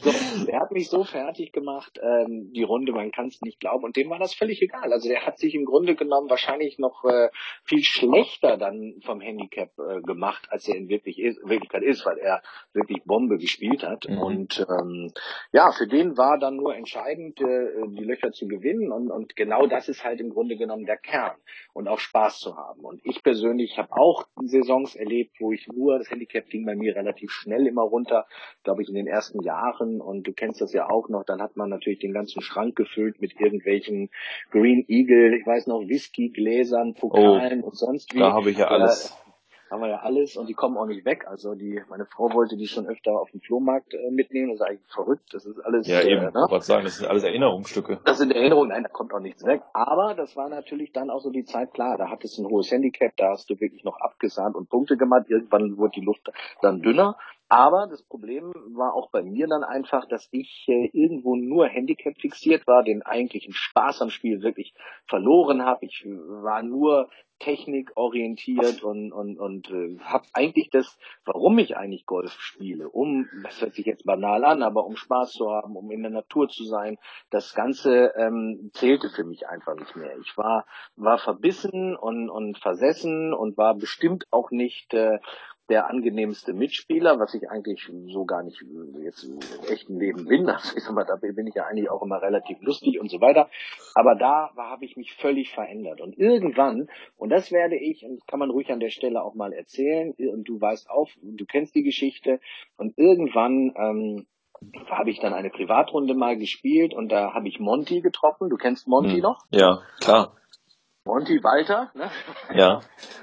[0.00, 0.10] So,
[0.50, 3.84] er hat mich so fertig gemacht, ähm, die Runde, man kann es nicht glauben.
[3.84, 4.92] Und dem war das völlig egal.
[4.92, 7.30] Also der hat sich im Grunde genommen wahrscheinlich noch äh,
[7.64, 12.18] viel schlechter dann vom Handicap äh, gemacht, als er in wirklich ist, Wirklichkeit ist, weil
[12.18, 12.42] er
[12.72, 14.08] wirklich Bombe gespielt hat.
[14.08, 14.18] Mhm.
[14.18, 15.12] Und ähm,
[15.52, 18.92] ja, für den war dann nur entscheidend, äh, die Löcher zu gewinnen.
[18.92, 21.36] Und, und genau das ist halt im Grunde genommen der Kern.
[21.72, 22.80] Und auch Spaß zu haben.
[22.80, 26.96] Und ich persönlich habe auch Saisons erlebt, wo ich nur das Handicap ging bei mir
[26.96, 28.26] relativ schnell immer runter,
[28.64, 30.00] glaube ich, in den ersten Jahren.
[30.00, 31.24] Und du kennst das ja auch noch.
[31.24, 34.10] Dann hat man natürlich den ganzen Schrank gefüllt mit irgendwelchen
[34.50, 38.18] Green Eagle, ich weiß noch, Whisky-Gläsern, Pokalen oh, und sonst wie.
[38.18, 39.16] Da habe ich ja alles
[39.70, 41.26] haben wir ja alles und die kommen auch nicht weg.
[41.28, 44.50] Also die, meine Frau wollte die schon öfter auf dem Flohmarkt äh, mitnehmen.
[44.50, 45.32] Das ist eigentlich verrückt.
[45.32, 45.86] Das ist alles.
[45.86, 46.26] Ja, eben.
[46.26, 46.46] Äh, ne?
[46.50, 48.00] Ich sagen, das sind alles Erinnerungsstücke.
[48.04, 48.70] Das sind Erinnerungen.
[48.70, 49.62] Nein, da kommt auch nichts weg.
[49.72, 51.96] Aber das war natürlich dann auch so die Zeit klar.
[51.98, 53.12] Da hattest du ein hohes Handicap.
[53.16, 55.26] Da hast du wirklich noch abgesahnt und Punkte gemacht.
[55.28, 56.30] Irgendwann wurde die Luft
[56.62, 57.16] dann dünner.
[57.50, 62.16] Aber das Problem war auch bei mir dann einfach, dass ich äh, irgendwo nur Handicap
[62.16, 64.72] fixiert war, den eigentlichen Spaß am Spiel wirklich
[65.06, 65.84] verloren habe.
[65.84, 72.30] Ich war nur technikorientiert und und und äh, habe eigentlich das, warum ich eigentlich Golf
[72.38, 76.02] spiele, um, das hört sich jetzt banal an, aber um Spaß zu haben, um in
[76.02, 76.98] der Natur zu sein,
[77.30, 80.16] das Ganze ähm, zählte für mich einfach nicht mehr.
[80.18, 85.18] Ich war war verbissen und und versessen und war bestimmt auch nicht äh,
[85.70, 88.62] der angenehmste Mitspieler, was ich eigentlich so gar nicht
[89.02, 89.38] jetzt im
[89.70, 90.50] echten Leben bin.
[90.60, 93.20] Also ich sag mal, da bin ich ja eigentlich auch immer relativ lustig und so
[93.20, 93.48] weiter.
[93.94, 96.00] Aber da habe ich mich völlig verändert.
[96.00, 99.34] Und irgendwann, und das werde ich, und das kann man ruhig an der Stelle auch
[99.34, 102.40] mal erzählen, und du weißt auch, du kennst die Geschichte,
[102.76, 104.26] und irgendwann ähm,
[104.90, 108.50] habe ich dann eine Privatrunde mal gespielt und da habe ich Monty getroffen.
[108.50, 109.20] Du kennst Monty hm.
[109.20, 109.38] noch?
[109.50, 110.36] Ja, klar.
[111.10, 112.08] Monty Walter, ne?
[112.54, 112.80] Ja.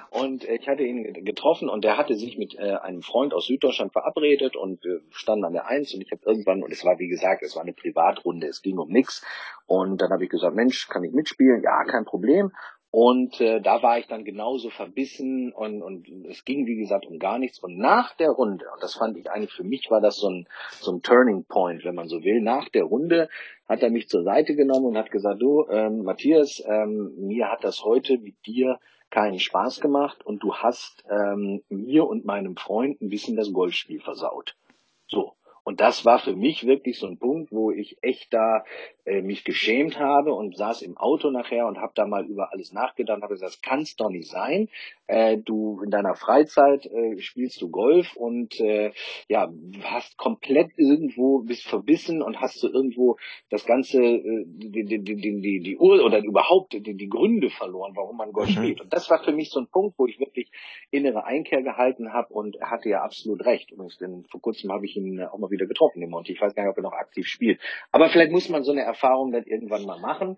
[0.09, 3.93] Und ich hatte ihn getroffen und der hatte sich mit äh, einem Freund aus Süddeutschland
[3.93, 7.07] verabredet und wir standen an der Eins und ich habe irgendwann, und es war wie
[7.07, 9.25] gesagt, es war eine Privatrunde, es ging um nix.
[9.67, 11.61] Und dann habe ich gesagt, Mensch, kann ich mitspielen?
[11.63, 12.51] Ja, kein Problem.
[12.99, 17.19] Und äh, da war ich dann genauso verbissen und, und es ging, wie gesagt, um
[17.19, 17.59] gar nichts.
[17.59, 20.47] Und nach der Runde, und das fand ich eigentlich für mich war das so ein,
[20.79, 23.29] so ein Turning Point, wenn man so will, nach der Runde
[23.69, 27.63] hat er mich zur Seite genommen und hat gesagt, du, ähm, Matthias, ähm, mir hat
[27.63, 28.79] das heute mit dir
[29.11, 34.01] keinen Spaß gemacht und du hast ähm, mir und meinem Freund ein bisschen das Golfspiel
[34.01, 34.55] versaut.
[35.05, 35.33] So.
[35.67, 38.63] Und das war für mich wirklich so ein Punkt, wo ich echt da
[39.03, 42.71] äh, mich geschämt habe und saß im Auto nachher und habe da mal über alles
[42.71, 44.69] nachgedacht und habe gesagt, das kann es doch nicht sein.
[45.07, 48.91] Äh, du in deiner Freizeit äh, spielst du Golf und äh,
[49.27, 49.51] ja,
[49.83, 53.17] hast komplett irgendwo, bist verbissen und hast du irgendwo
[53.49, 57.91] das ganze, äh, die, die, die, die, die Ur oder überhaupt die, die Gründe verloren,
[57.95, 58.53] warum man Golf mhm.
[58.53, 58.81] spielt.
[58.81, 60.49] Und das war für mich so ein Punkt, wo ich wirklich
[60.91, 63.71] innere Einkehr gehalten habe und er hatte ja absolut recht.
[63.71, 66.33] Übrigens, denn vor kurzem habe ich ihn auch mal wieder wieder getroffen, den Monty.
[66.33, 67.59] Ich weiß gar nicht, ob er noch aktiv spielt.
[67.91, 70.37] Aber vielleicht muss man so eine Erfahrung dann irgendwann mal machen.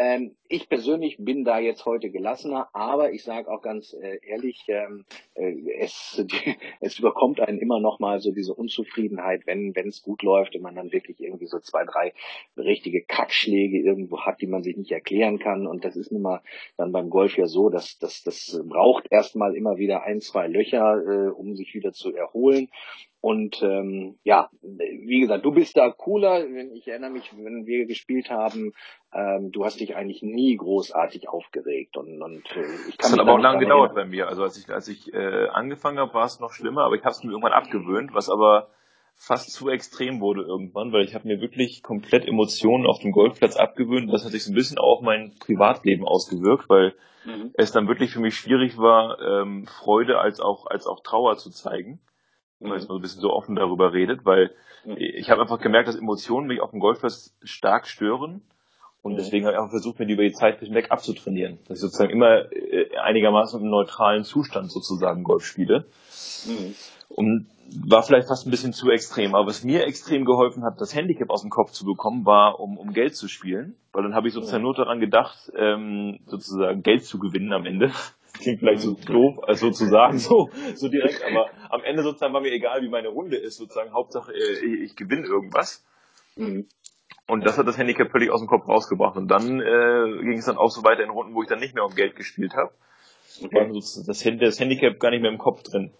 [0.00, 4.64] Ähm, ich persönlich bin da jetzt heute gelassener, aber ich sage auch ganz äh, ehrlich,
[4.68, 5.04] ähm,
[5.34, 10.22] äh, es, die, es überkommt einen immer noch mal so diese Unzufriedenheit, wenn es gut
[10.22, 12.14] läuft und man dann wirklich irgendwie so zwei, drei
[12.56, 15.66] richtige Kackschläge irgendwo hat, die man sich nicht erklären kann.
[15.66, 16.40] Und das ist nun mal
[16.78, 20.96] dann beim Golf ja so, dass das, das braucht erstmal immer wieder ein, zwei Löcher,
[20.96, 22.70] äh, um sich wieder zu erholen.
[23.22, 26.42] Und ähm, ja, wie gesagt, du bist da cooler.
[26.74, 28.72] Ich erinnere mich, wenn wir gespielt haben,
[29.12, 31.98] ähm, du hast dich eigentlich nie großartig aufgeregt.
[31.98, 34.28] Und, und äh, ich kann das hat aber auch lange gedauert bei mir.
[34.28, 37.10] Also als ich, als ich äh, angefangen habe, war es noch schlimmer, aber ich habe
[37.10, 38.68] es mir irgendwann abgewöhnt, was aber
[39.16, 43.56] fast zu extrem wurde irgendwann, weil ich habe mir wirklich komplett Emotionen auf dem Golfplatz
[43.56, 44.10] abgewöhnt.
[44.10, 46.94] Das hat sich so ein bisschen auch auf mein Privatleben ausgewirkt, weil
[47.26, 47.50] mhm.
[47.52, 51.50] es dann wirklich für mich schwierig war, ähm, Freude als auch als auch Trauer zu
[51.50, 52.00] zeigen
[52.60, 54.50] wenn man jetzt mal so ein bisschen so offen darüber redet, weil
[54.96, 58.42] ich habe einfach gemerkt, dass Emotionen mich auf dem Golfplatz stark stören.
[59.02, 61.58] Und deswegen habe ich einfach versucht, mir die über die Zeit hinweg abzutrainieren.
[61.66, 65.86] Dass ich sozusagen immer äh, einigermaßen im neutralen Zustand sozusagen Golf spiele.
[66.46, 66.74] Mhm.
[67.08, 67.46] Und
[67.88, 69.34] war vielleicht fast ein bisschen zu extrem.
[69.34, 72.76] Aber was mir extrem geholfen hat, das Handicap aus dem Kopf zu bekommen, war, um,
[72.76, 73.74] um Geld zu spielen.
[73.92, 77.92] Weil dann habe ich sozusagen nur daran gedacht, ähm, sozusagen Geld zu gewinnen am Ende.
[78.34, 82.52] Klingt vielleicht so doof, also sozusagen so, so direkt, aber am Ende sozusagen war mir
[82.52, 83.92] egal, wie meine Runde ist, sozusagen.
[83.92, 85.84] Hauptsache, äh, ich, ich gewinne irgendwas.
[86.36, 86.66] Mhm.
[87.26, 89.16] Und das hat das Handicap völlig aus dem Kopf rausgebracht.
[89.16, 91.74] Und dann äh, ging es dann auch so weiter in Runden, wo ich dann nicht
[91.74, 92.72] mehr um Geld gespielt habe.
[93.42, 93.70] Okay.
[93.72, 95.92] Das, das Handicap gar nicht mehr im Kopf drin.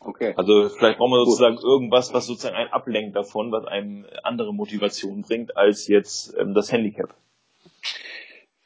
[0.00, 0.34] Okay.
[0.36, 1.64] Also vielleicht brauchen wir sozusagen Gut.
[1.64, 6.72] irgendwas, was sozusagen einen ablenkt davon, was einem andere Motivation bringt, als jetzt ähm, das
[6.72, 7.14] Handicap.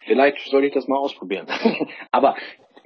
[0.07, 1.47] Vielleicht soll ich das mal ausprobieren.
[2.11, 2.37] Aber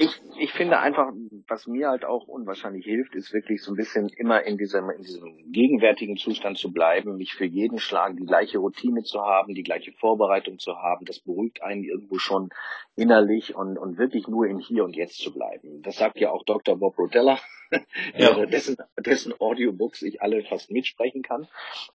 [0.01, 1.13] ich, ich finde einfach,
[1.47, 5.03] was mir halt auch unwahrscheinlich hilft, ist wirklich so ein bisschen immer in diesem, in
[5.03, 9.63] diesem gegenwärtigen Zustand zu bleiben, mich für jeden Schlag die gleiche Routine zu haben, die
[9.63, 11.05] gleiche Vorbereitung zu haben.
[11.05, 12.49] Das beruhigt einen irgendwo schon
[12.97, 15.83] innerlich und, und wirklich nur im Hier und Jetzt zu bleiben.
[15.83, 16.79] Das sagt ja auch Dr.
[16.79, 17.39] Bob Rotella,
[18.17, 18.47] ja.
[18.47, 21.47] dessen, dessen Audiobooks ich alle fast mitsprechen kann.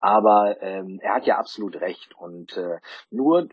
[0.02, 2.14] Aber ähm, er hat ja absolut recht.
[2.18, 2.80] Und äh,
[3.12, 3.48] nur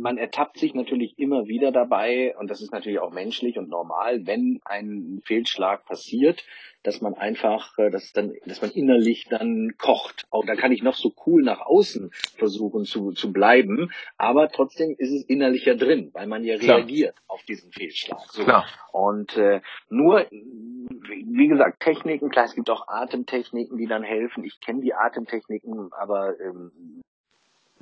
[0.00, 4.26] man ertappt sich natürlich immer wieder dabei, und das ist natürlich auch menschlich und normal,
[4.26, 6.44] wenn ein Fehlschlag passiert,
[6.82, 10.26] dass man einfach, äh, dass dann, dass man innerlich dann kocht.
[10.30, 14.94] Auch da kann ich noch so cool nach außen versuchen zu, zu bleiben, aber trotzdem
[14.96, 16.78] ist es innerlich ja drin, weil man ja Klar.
[16.78, 18.20] reagiert auf diesen Fehlschlag.
[18.30, 18.44] So.
[18.44, 18.66] Klar.
[18.92, 24.44] Und äh, nur, wie gesagt, Techniken, klar, es gibt auch Atemtechniken, die dann helfen.
[24.44, 27.02] Ich kenne die Atemtechniken, aber ähm,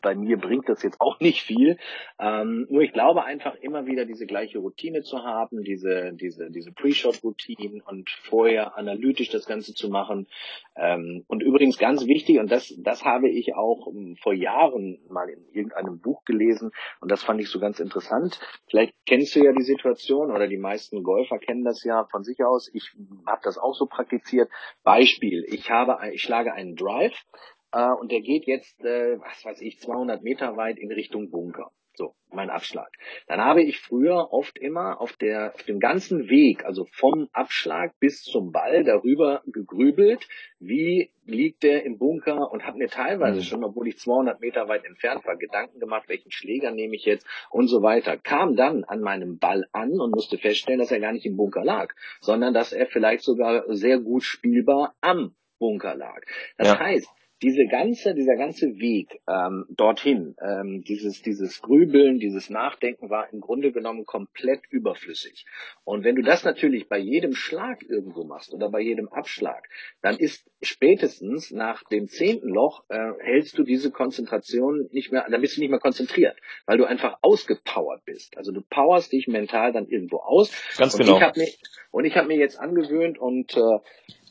[0.07, 1.79] bei mir bringt das jetzt auch nicht viel.
[2.21, 6.71] Ähm, nur ich glaube einfach immer wieder diese gleiche Routine zu haben, diese, diese, diese
[6.71, 10.29] Pre-Shot-Routine und vorher analytisch das Ganze zu machen.
[10.77, 15.29] Ähm, und übrigens ganz wichtig, und das, das habe ich auch um, vor Jahren mal
[15.29, 18.39] in irgendeinem Buch gelesen, und das fand ich so ganz interessant.
[18.71, 22.45] Vielleicht kennst du ja die Situation, oder die meisten Golfer kennen das ja von sich
[22.45, 22.71] aus.
[22.73, 22.93] Ich
[23.27, 24.49] habe das auch so praktiziert.
[24.85, 27.25] Beispiel, ich habe, ich schlage einen Drive,
[27.73, 31.71] äh, und der geht jetzt, äh, was weiß ich, 200 Meter weit in Richtung Bunker.
[31.97, 32.91] So, mein Abschlag.
[33.27, 37.99] Dann habe ich früher oft immer auf der, auf dem ganzen Weg, also vom Abschlag
[37.99, 43.45] bis zum Ball darüber gegrübelt, wie liegt der im Bunker und habe mir teilweise mhm.
[43.45, 47.27] schon, obwohl ich 200 Meter weit entfernt war, Gedanken gemacht, welchen Schläger nehme ich jetzt
[47.49, 48.19] und so weiter.
[48.19, 51.65] Kam dann an meinem Ball an und musste feststellen, dass er gar nicht im Bunker
[51.65, 56.21] lag, sondern dass er vielleicht sogar sehr gut spielbar am Bunker lag.
[56.59, 56.79] Das ja.
[56.79, 57.09] heißt,
[57.43, 63.41] diese ganze, dieser ganze Weg ähm, dorthin, ähm, dieses, dieses Grübeln, dieses Nachdenken war im
[63.41, 65.45] Grunde genommen komplett überflüssig.
[65.85, 69.69] Und wenn du das natürlich bei jedem Schlag irgendwo machst oder bei jedem Abschlag,
[70.01, 75.41] dann ist spätestens nach dem zehnten Loch äh, hältst du diese Konzentration nicht mehr, dann
[75.43, 78.37] bist du nicht mehr konzentriert, weil du einfach ausgepowert bist.
[78.39, 80.51] Also du powerst dich mental dann irgendwo aus.
[80.79, 81.17] Ganz und genau.
[81.19, 81.49] Ich hab mir,
[81.91, 83.79] und ich habe mir jetzt angewöhnt und äh,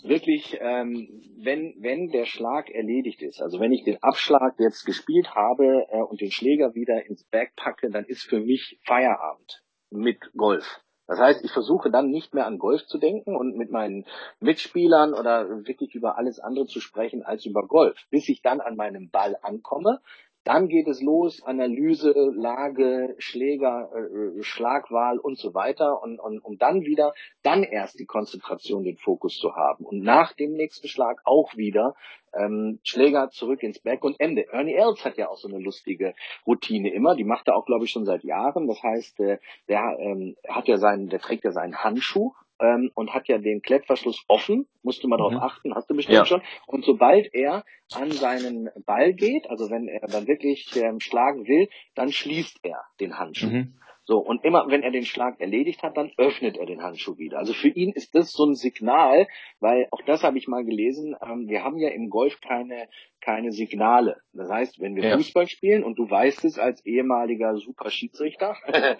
[0.08, 5.36] wirklich, ähm, wenn, wenn der Schlag erledigt ist, also wenn ich den Abschlag jetzt gespielt
[5.36, 10.20] habe äh, und den Schläger wieder ins Bag packe, dann ist für mich Feierabend mit
[10.36, 10.82] Golf.
[11.08, 14.06] Das heißt, ich versuche dann nicht mehr an Golf zu denken und mit meinen
[14.40, 18.76] Mitspielern oder wirklich über alles andere zu sprechen als über Golf, bis ich dann an
[18.76, 20.02] meinem Ball ankomme,
[20.46, 26.02] dann geht es los, Analyse, Lage, Schläger, äh, Schlagwahl und so weiter.
[26.04, 29.84] Und, und um dann wieder, dann erst die Konzentration, den Fokus zu haben.
[29.86, 31.96] Und nach dem nächsten Schlag auch wieder
[32.34, 34.46] ähm, Schläger zurück ins Back und Ende.
[34.52, 36.14] Ernie Els hat ja auch so eine lustige
[36.46, 37.16] Routine immer.
[37.16, 38.68] Die macht er auch, glaube ich, schon seit Jahren.
[38.68, 43.14] Das heißt, äh, der ähm, hat ja seinen, der trägt ja seinen Handschuh ähm, und
[43.14, 45.36] hat ja den Klettverschluss offen, musst du mal mhm.
[45.36, 46.26] darauf achten, hast du bestimmt ja.
[46.26, 46.42] schon.
[46.68, 51.70] Und sobald er an seinen Ball geht, also wenn er dann wirklich ähm, schlagen will,
[51.96, 53.48] dann schließt er den Handschuh.
[53.48, 53.74] Mhm.
[54.08, 57.40] So, und immer wenn er den Schlag erledigt hat, dann öffnet er den Handschuh wieder.
[57.40, 59.28] Also für ihn ist das so ein Signal,
[59.60, 62.88] weil auch das habe ich mal gelesen, ähm, wir haben ja im Golf keine,
[63.20, 64.18] keine Signale.
[64.34, 65.18] Das heißt, wenn wir ja.
[65.18, 68.96] Fußball spielen und du weißt es als ehemaliger super Schiedsrichter, äh,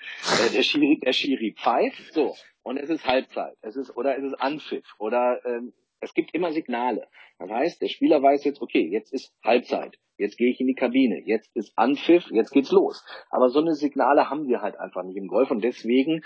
[0.52, 2.34] der Schiri, der Schiri pfeift, so,
[2.66, 4.96] und es ist Halbzeit, es ist oder es ist Anpfiff.
[4.98, 7.08] Oder ähm, es gibt immer Signale.
[7.38, 10.74] Das heißt, der Spieler weiß jetzt, okay, jetzt ist Halbzeit, jetzt gehe ich in die
[10.74, 13.06] Kabine, jetzt ist Anpfiff, jetzt geht's los.
[13.30, 15.52] Aber so eine Signale haben wir halt einfach nicht im Golf.
[15.52, 16.24] Und deswegen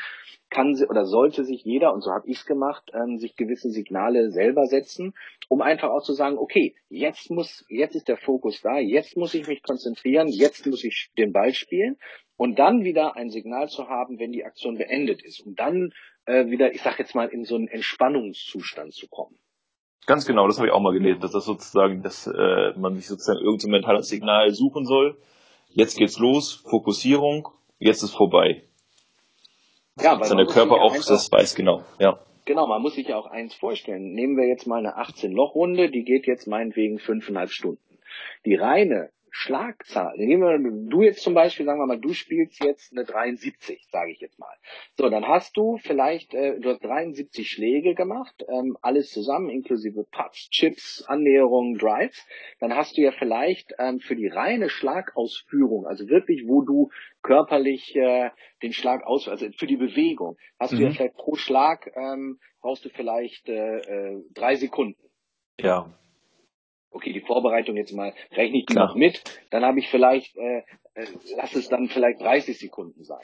[0.49, 4.31] kann sie oder sollte sich jeder, und so habe ich's gemacht, ähm, sich gewisse Signale
[4.31, 5.13] selber setzen,
[5.49, 9.33] um einfach auch zu sagen, okay, jetzt muss, jetzt ist der Fokus da, jetzt muss
[9.33, 11.97] ich mich konzentrieren, jetzt muss ich den Ball spielen.
[12.37, 15.91] Und dann wieder ein Signal zu haben, wenn die Aktion beendet ist, um dann
[16.29, 19.35] äh, wieder, ich sag jetzt mal, in so einen Entspannungszustand zu kommen.
[20.05, 23.07] Ganz genau, das habe ich auch mal gelesen, dass das sozusagen, dass äh, man sich
[23.07, 25.17] sozusagen irgendein mentales Signal suchen soll.
[25.69, 27.49] Jetzt geht's los, Fokussierung,
[27.79, 28.63] jetzt ist vorbei.
[30.01, 32.19] Ja, weil der Körper auch das weiß genau, ja.
[32.45, 34.13] Genau, man muss sich ja auch eins vorstellen.
[34.13, 37.99] Nehmen wir jetzt mal eine 18-Loch-Runde, die geht jetzt meinetwegen fünfeinhalb Stunden.
[38.45, 40.13] Die reine Schlagzahl.
[40.17, 44.11] Nehmen wir, du jetzt zum Beispiel, sagen wir mal, du spielst jetzt eine 73, sage
[44.11, 44.53] ich jetzt mal.
[44.97, 50.05] So, dann hast du vielleicht, äh, du hast 73 Schläge gemacht, ähm, alles zusammen, inklusive
[50.11, 52.25] Putts, Chips, Annäherungen, Drives.
[52.59, 56.89] Dann hast du ja vielleicht ähm, für die reine Schlagausführung, also wirklich, wo du
[57.21, 58.29] körperlich äh,
[58.63, 60.77] den Schlag aus, also für die Bewegung, hast mhm.
[60.77, 60.93] du ja mhm.
[60.93, 65.01] vielleicht pro Schlag ähm, brauchst du vielleicht äh, äh, drei Sekunden.
[65.59, 65.93] Ja
[66.91, 70.63] okay, die Vorbereitung jetzt mal, rechne ich die noch mit, dann habe ich vielleicht, äh,
[70.95, 73.21] äh, lass es dann vielleicht 30 Sekunden sein.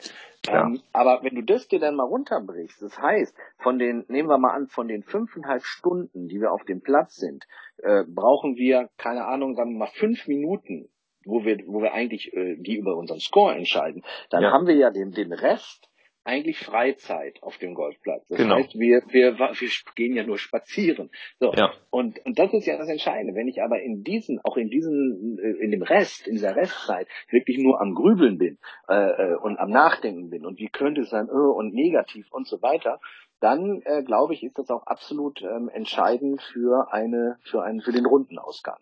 [0.48, 4.38] Ähm, aber wenn du das dir dann mal runterbrichst, das heißt, von den, nehmen wir
[4.38, 7.44] mal an, von den fünfeinhalb Stunden, die wir auf dem Platz sind,
[7.78, 10.88] äh, brauchen wir, keine Ahnung, sagen wir mal fünf Minuten,
[11.24, 14.02] wo wir, wo wir eigentlich äh, die über unseren Score entscheiden.
[14.30, 14.52] Dann ja.
[14.52, 15.88] haben wir ja den, den Rest,
[16.26, 18.26] eigentlich Freizeit auf dem Golfplatz.
[18.28, 18.56] Das genau.
[18.56, 21.10] heißt, wir, wir, wir gehen ja nur spazieren.
[21.38, 21.52] So.
[21.52, 21.72] Ja.
[21.90, 23.34] Und, und das ist ja das Entscheidende.
[23.34, 27.06] Wenn ich aber in diesen, auch in diesen, äh, in dem Rest, in dieser Restzeit
[27.30, 28.58] wirklich nur am Grübeln bin
[28.88, 32.46] äh, äh, und am Nachdenken bin und wie könnte es sein, oh, und negativ und
[32.46, 33.00] so weiter,
[33.40, 37.92] dann äh, glaube ich, ist das auch absolut ähm, entscheidend für eine, für einen, für
[37.92, 38.78] den Rundenausgang.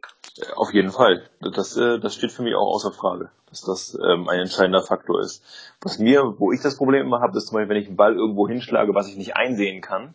[0.56, 1.22] Auf jeden Fall.
[1.40, 5.20] Das, äh, das steht für mich auch außer Frage, dass das ähm, ein entscheidender Faktor
[5.20, 5.44] ist.
[5.82, 8.14] Was mir, wo ich das Problem immer habe, ist zum Beispiel, wenn ich einen Ball
[8.14, 10.14] irgendwo hinschlage, was ich nicht einsehen kann,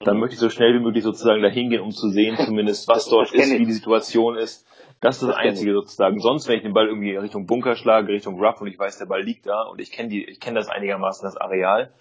[0.00, 3.08] dann möchte ich so schnell wie möglich sozusagen dahin gehen, um zu sehen, zumindest was
[3.08, 4.66] dort ist, wie die Situation ist.
[5.00, 6.20] Das ist das, das Einzige sozusagen.
[6.20, 9.06] Sonst, wenn ich den Ball irgendwie Richtung Bunker schlage, Richtung Rough und ich weiß, der
[9.06, 11.92] Ball liegt da und ich kenne die, ich kenne das einigermaßen, das Areal,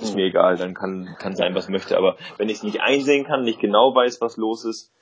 [0.00, 1.96] ist mir egal, dann kann, kann sein, was möchte.
[1.96, 4.92] Aber wenn ich es nicht einsehen kann, nicht genau weiß, was los ist,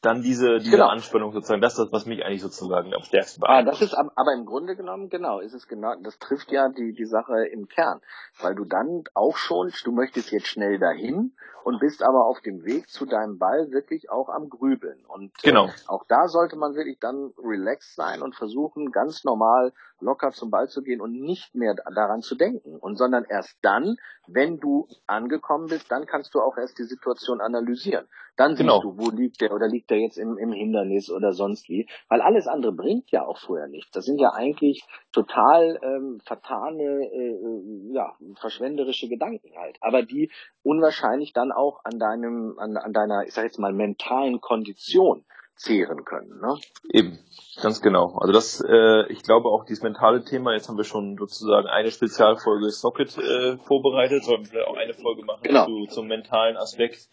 [0.00, 0.88] dann diese, diese genau.
[0.88, 3.68] Anspannung sozusagen, das ist das, was mich eigentlich sozusagen am stärksten beeindruckt.
[3.68, 6.92] Ah, das ist aber im Grunde genommen, genau, ist es genau, das trifft ja die,
[6.92, 8.00] die Sache im Kern.
[8.40, 11.32] Weil du dann auch schon, du möchtest jetzt schnell dahin
[11.64, 15.04] und bist aber auf dem Weg zu deinem Ball wirklich auch am Grübeln.
[15.06, 15.66] Und äh, genau.
[15.66, 20.50] äh, auch da sollte man wirklich dann relaxed sein und versuchen, ganz normal locker zum
[20.50, 22.76] Ball zu gehen und nicht mehr daran zu denken.
[22.76, 23.96] Und sondern erst dann,
[24.26, 28.06] wenn du angekommen bist, dann kannst du auch erst die Situation analysieren.
[28.36, 28.80] Dann siehst genau.
[28.80, 31.88] du, wo liegt der oder liegt der jetzt im, im Hindernis oder sonst wie.
[32.08, 33.90] Weil alles andere bringt ja auch vorher nichts.
[33.90, 39.76] Das sind ja eigentlich total ähm, vertane, äh, ja, verschwenderische Gedanken halt.
[39.80, 40.30] Aber die
[40.62, 45.24] unwahrscheinlich dann auch an deinem, an, an deiner, ich sag jetzt mal, mentalen Kondition
[45.58, 46.40] zehren können.
[46.40, 46.56] Ne?
[46.92, 47.18] Eben,
[47.60, 48.16] ganz genau.
[48.18, 51.90] Also das, äh, ich glaube auch dieses mentale Thema, jetzt haben wir schon sozusagen eine
[51.90, 55.66] Spezialfolge Socket äh, vorbereitet, sollten wir vielleicht auch eine Folge machen genau.
[55.66, 57.08] zu, zum mentalen Aspekt,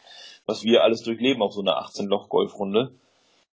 [0.46, 2.93] was wir alles durchleben auf so einer 18-Loch-Golfrunde.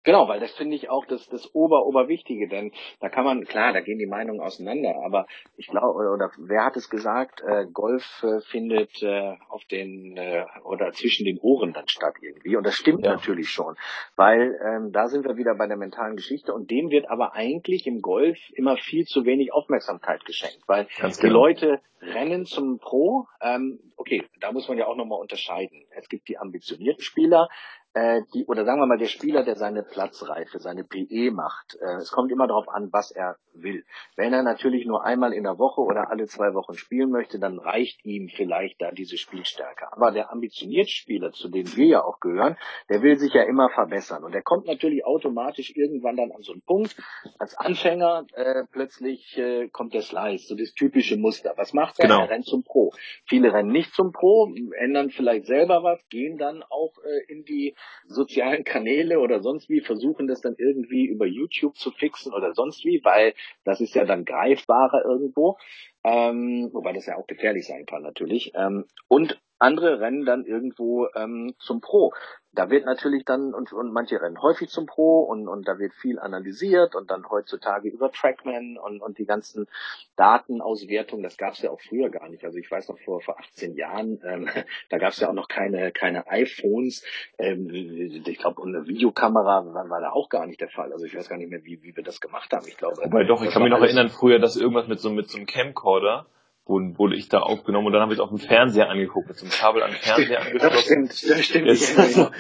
[0.05, 3.73] Genau, weil das finde ich auch das, das Ober, Oberwichtige, denn da kann man, klar,
[3.73, 5.27] da gehen die Meinungen auseinander, aber
[5.57, 10.17] ich glaube, oder, oder wer hat es gesagt, äh, Golf äh, findet äh, auf den
[10.17, 12.57] äh, oder zwischen den Ohren dann statt irgendwie.
[12.57, 13.13] Und das stimmt ja.
[13.13, 13.77] natürlich schon,
[14.17, 17.87] weil ähm, da sind wir wieder bei der mentalen Geschichte und dem wird aber eigentlich
[17.87, 21.41] im Golf immer viel zu wenig Aufmerksamkeit geschenkt, weil Ganz die genau.
[21.41, 23.27] Leute rennen zum Pro.
[23.41, 25.85] Ähm, okay, da muss man ja auch nochmal unterscheiden.
[25.91, 27.49] Es gibt die ambitionierten Spieler,
[27.95, 31.97] äh, die, oder sagen wir mal, der Spieler, der seine Platzreife, seine PE macht, äh,
[31.97, 33.85] es kommt immer darauf an, was er will.
[34.17, 37.59] Wenn er natürlich nur einmal in der Woche oder alle zwei Wochen spielen möchte, dann
[37.59, 39.93] reicht ihm vielleicht da diese Spielstärke.
[39.93, 42.57] Aber der ambitionierte Spieler, zu dem wir ja auch gehören,
[42.89, 44.23] der will sich ja immer verbessern.
[44.23, 46.97] Und der kommt natürlich automatisch irgendwann dann an so einen Punkt.
[47.39, 51.55] Als Anfänger äh, plötzlich äh, kommt der Slice, so das typische Muster.
[51.57, 52.09] Was macht er?
[52.09, 52.21] Genau.
[52.21, 52.93] Er rennt zum Pro.
[53.25, 57.75] Viele rennen nicht zum Pro, ändern vielleicht selber was, gehen dann auch äh, in die
[58.07, 62.85] sozialen Kanäle oder sonst wie, versuchen das dann irgendwie über YouTube zu fixen oder sonst
[62.85, 65.59] wie, weil das ist ja dann greifbarer irgendwo.
[66.05, 68.53] Ähm, wobei das ja auch gefährlich sein kann natürlich.
[68.55, 72.13] Ähm, und andere rennen dann irgendwo ähm, zum Pro
[72.59, 75.93] da wird natürlich dann, und, und manche rennen häufig zum Pro und, und da wird
[75.95, 79.69] viel analysiert und dann heutzutage über Trackman und, und die ganzen
[80.17, 82.45] Datenauswertungen, das gab es ja auch früher gar nicht.
[82.45, 84.49] Also ich weiß noch vor, vor 18 Jahren, ähm,
[84.91, 87.05] da gab es ja auch noch keine, keine iPhones.
[87.39, 90.93] Ähm, ich glaube, eine Videokamera war, war da auch gar nicht der Fall.
[90.93, 92.67] Also ich weiß gar nicht mehr, wie, wie wir das gemacht haben.
[92.67, 92.97] Ich glaube.
[93.05, 95.47] Wobei doch, ich kann mich noch erinnern früher, dass irgendwas mit so, mit so einem
[95.47, 96.27] Camcorder,
[96.69, 99.47] wurde, wurde ich da aufgenommen und dann habe ich auf dem Fernseher angeguckt, mit so
[99.47, 101.07] einem Kabel an den Fernseher angeschlossen.
[101.07, 101.67] Das stimmt, das stimmt.
[101.67, 101.97] Yes.
[102.17, 102.31] Ja,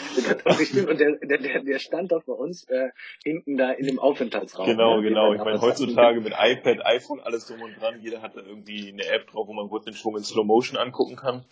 [0.45, 0.89] das stimmt.
[0.89, 2.91] Und der, der, der stand doch bei uns äh,
[3.25, 4.67] hinten da in dem Aufenthaltsraum.
[4.67, 5.33] Genau, ja, genau.
[5.33, 9.07] Ich meine, heutzutage mit iPad, iPhone, alles drum und dran, jeder hat da irgendwie eine
[9.07, 11.45] App drauf, wo man kurz den Schwung in Slow Motion angucken kann.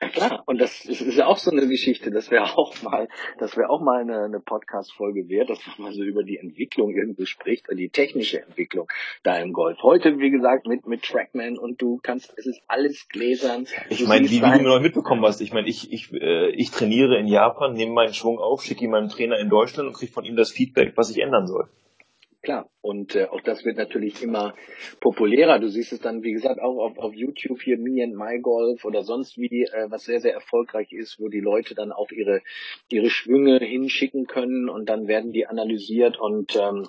[0.00, 3.08] Ja, klar, und das ist, ist ja auch so eine Geschichte, dass wir auch mal,
[3.38, 6.94] dass wir auch mal eine, eine Podcast-Folge wert, dass man mal so über die Entwicklung
[6.94, 8.88] irgendwie spricht, die technische Entwicklung
[9.22, 9.78] da im Golf.
[9.82, 13.66] Heute, wie gesagt, mit, mit Trackman und du kannst, es ist alles gläsern.
[13.88, 17.18] Ich meine, wie, wie du noch mitbekommen hast, ich meine, ich, ich, äh, ich trainiere
[17.18, 20.24] in Japan, nehme meinen Schwung auf, schicke ihn meinem Trainer in Deutschland und kriege von
[20.24, 21.68] ihm das Feedback, was ich ändern soll.
[22.40, 24.54] Klar, und äh, auch das wird natürlich immer
[25.00, 25.58] populärer.
[25.58, 28.84] Du siehst es dann, wie gesagt, auch auf, auf YouTube hier Me and My Golf
[28.84, 32.40] oder sonst wie, äh, was sehr, sehr erfolgreich ist, wo die Leute dann auch ihre,
[32.90, 36.86] ihre Schwünge hinschicken können und dann werden die analysiert und ähm,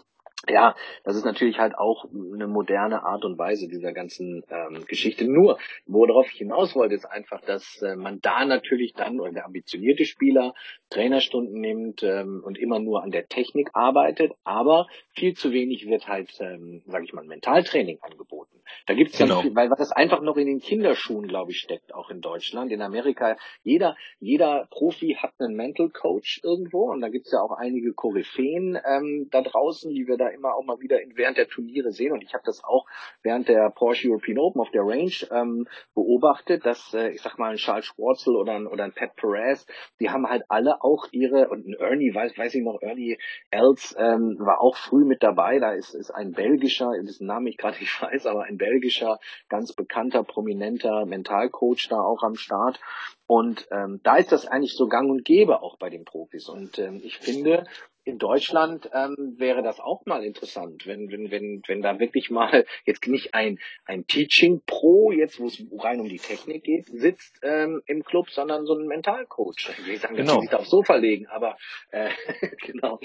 [0.47, 5.25] ja, das ist natürlich halt auch eine moderne Art und Weise dieser ganzen ähm, Geschichte.
[5.25, 9.45] Nur, worauf ich hinaus wollte, ist einfach, dass äh, man da natürlich dann, oder der
[9.45, 10.53] ambitionierte Spieler,
[10.89, 16.07] Trainerstunden nimmt ähm, und immer nur an der Technik arbeitet, aber viel zu wenig wird
[16.07, 18.58] halt, ähm, sage ich mal, Mentaltraining angeboten.
[18.85, 19.37] Da gibt's genau.
[19.37, 22.71] ja, viel, weil das einfach noch in den Kinderschuhen, glaube ich, steckt, auch in Deutschland.
[22.71, 27.51] In Amerika, jeder, jeder Profi hat einen Mental Coach irgendwo und da gibt's ja auch
[27.51, 31.47] einige Koryphäen ähm, da draußen, die wir da immer auch mal wieder in, während der
[31.47, 32.11] Turniere sehen.
[32.11, 32.85] Und ich habe das auch
[33.23, 37.51] während der Porsche European Open auf der Range ähm, beobachtet, dass, äh, ich sag mal,
[37.51, 39.65] ein Charles Schwarzel oder ein, oder ein Pat Perez,
[39.99, 43.17] die haben halt alle auch ihre, und ein Ernie, weiß, weiß ich noch, Ernie
[43.49, 45.59] Els ähm, war auch früh mit dabei.
[45.59, 49.73] Da ist, ist ein belgischer, dessen Namen ich gerade nicht weiß, aber ein belgischer, ganz
[49.73, 52.79] bekannter, prominenter Mentalcoach da auch am Start.
[53.25, 56.47] Und ähm, da ist das eigentlich so gang und gäbe auch bei den Profis.
[56.47, 57.65] Und ähm, ich finde,
[58.03, 62.65] in Deutschland ähm, wäre das auch mal interessant, wenn, wenn, wenn, wenn da wirklich mal
[62.85, 67.39] jetzt nicht ein, ein Teaching Pro, jetzt wo es rein um die Technik geht, sitzt
[67.43, 69.69] ähm, im Club, sondern so ein Mentalcoach.
[69.87, 70.35] Ich sagen, genau.
[70.35, 71.57] dass sich aufs Sofa legen, aber
[71.91, 72.09] äh,
[72.65, 72.99] genau.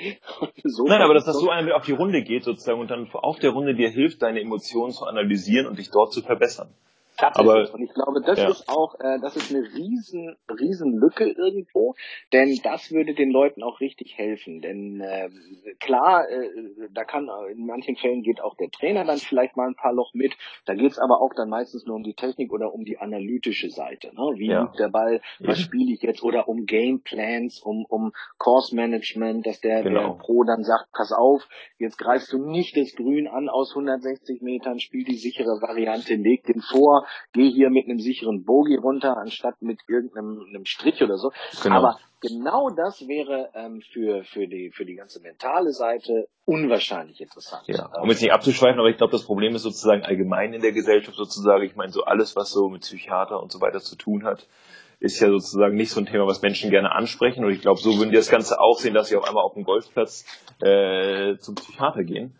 [0.62, 3.38] So Nein, aber dass das so einer auf die Runde geht sozusagen und dann auf
[3.38, 6.74] der Runde dir hilft, deine Emotionen zu analysieren und dich dort zu verbessern.
[7.18, 8.48] Aber, und ich glaube, das ja.
[8.48, 11.94] ist auch, äh, das ist eine riesen, riesen Lücke irgendwo,
[12.32, 14.60] denn das würde den Leuten auch richtig helfen.
[14.60, 15.30] Denn äh,
[15.80, 16.50] klar, äh,
[16.92, 20.12] da kann in manchen Fällen geht auch der Trainer dann vielleicht mal ein paar Loch
[20.14, 20.36] mit.
[20.66, 24.08] Da geht's aber auch dann meistens nur um die Technik oder um die analytische Seite.
[24.14, 24.32] Ne?
[24.36, 24.62] Wie ja.
[24.62, 29.60] liegt der Ball, was spiele ich jetzt oder um Gameplans, um um Course Management, dass
[29.60, 30.14] der, genau.
[30.14, 31.46] der Pro dann sagt, pass auf,
[31.78, 36.44] jetzt greifst du nicht das Grün an aus 160 Metern, spiel die sichere Variante, leg
[36.44, 41.30] den vor geh hier mit einem sicheren Bogie runter, anstatt mit irgendeinem Strich oder so.
[41.62, 41.76] Genau.
[41.76, 47.64] Aber genau das wäre ähm, für, für, die, für die ganze mentale Seite unwahrscheinlich interessant.
[47.66, 50.72] Ja, um jetzt nicht abzuschweifen, aber ich glaube, das Problem ist sozusagen allgemein in der
[50.72, 54.24] Gesellschaft sozusagen, ich meine, so alles, was so mit Psychiater und so weiter zu tun
[54.24, 54.46] hat,
[55.00, 57.44] ist ja sozusagen nicht so ein Thema, was Menschen gerne ansprechen.
[57.44, 59.54] Und ich glaube, so würden die das Ganze auch sehen, dass sie auf einmal auf
[59.54, 60.24] dem Golfplatz
[60.62, 62.34] äh, zum Psychiater gehen.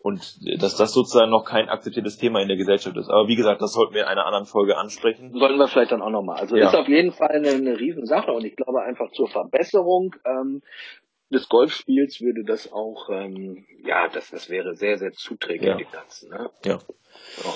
[0.00, 3.10] Und dass das sozusagen noch kein akzeptiertes Thema in der Gesellschaft ist.
[3.10, 5.32] Aber wie gesagt, das sollten wir in einer anderen Folge ansprechen.
[5.32, 6.38] Sollten wir vielleicht dann auch nochmal.
[6.38, 6.68] Also ja.
[6.68, 10.62] ist auf jeden Fall eine, eine Riesensache und ich glaube einfach zur Verbesserung ähm,
[11.30, 15.76] des Golfspiels würde das auch, ähm, ja, das, das wäre sehr, sehr zuträglich ja.
[15.76, 16.30] dem Ganzen.
[16.30, 16.50] Ne?
[16.64, 16.78] Ja.
[17.36, 17.54] So.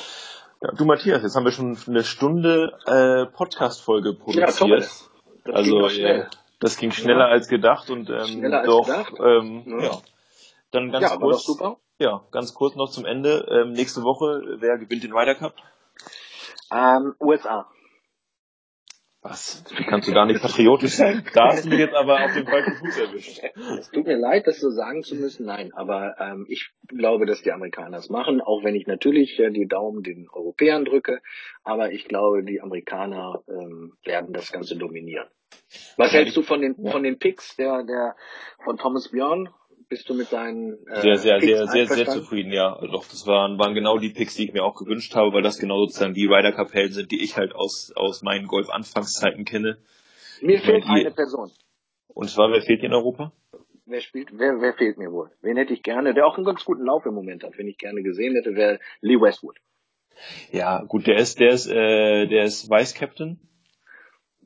[0.63, 0.73] ja.
[0.77, 4.61] Du Matthias, jetzt haben wir schon eine Stunde äh, Podcast-Folge produziert.
[4.61, 5.11] Ja, das
[5.45, 6.27] also äh,
[6.61, 9.15] das ging schneller als gedacht und ähm, doch, gedacht.
[9.19, 10.01] Ähm, ja.
[10.73, 11.45] Dann ganz ja, kurz.
[11.45, 11.79] super.
[11.99, 13.47] Ja, ganz kurz noch zum Ende.
[13.51, 15.55] Ähm, nächste Woche, wer gewinnt den Ryder Cup?
[16.73, 17.71] Ähm, USA.
[19.21, 19.63] Was?
[19.77, 21.25] Wie kannst du gar nicht patriotisch sein?
[21.35, 23.41] Da hast du mich jetzt aber auf den falschen Fuß erwischt.
[23.79, 25.47] Es tut mir leid, das so sagen zu müssen.
[25.47, 29.51] Nein, aber ähm, ich glaube, dass die Amerikaner es machen, auch wenn ich natürlich äh,
[29.51, 31.21] die Daumen den Europäern drücke.
[31.63, 35.29] Aber ich glaube, die Amerikaner ähm, werden das Ganze dominieren.
[35.97, 38.17] Was hältst du von den von den Picks der der
[38.65, 39.51] von Thomas Björn?
[39.93, 42.81] Bist du mit deinen äh, sehr, sehr, sehr, sehr, sehr zufrieden, ja.
[42.81, 45.59] Doch, das waren, waren genau die Picks, die ich mir auch gewünscht habe, weil das
[45.59, 49.77] genau sozusagen die Ryder Cup Helden sind, die ich halt aus, aus meinen Golf-Anfangszeiten kenne.
[50.41, 51.51] Mir ich fehlt eine Person.
[52.09, 53.33] Und zwar, wer fehlt dir in Europa?
[53.85, 55.31] Wer spielt, wer, wer fehlt mir wohl?
[55.43, 57.77] Wen hätte ich gerne, der auch einen ganz guten Lauf im Moment hat, wenn ich
[57.77, 59.59] gerne gesehen hätte, wäre Lee Westwood.
[60.53, 63.41] Ja, gut, der ist, der ist, äh, der ist Vice Captain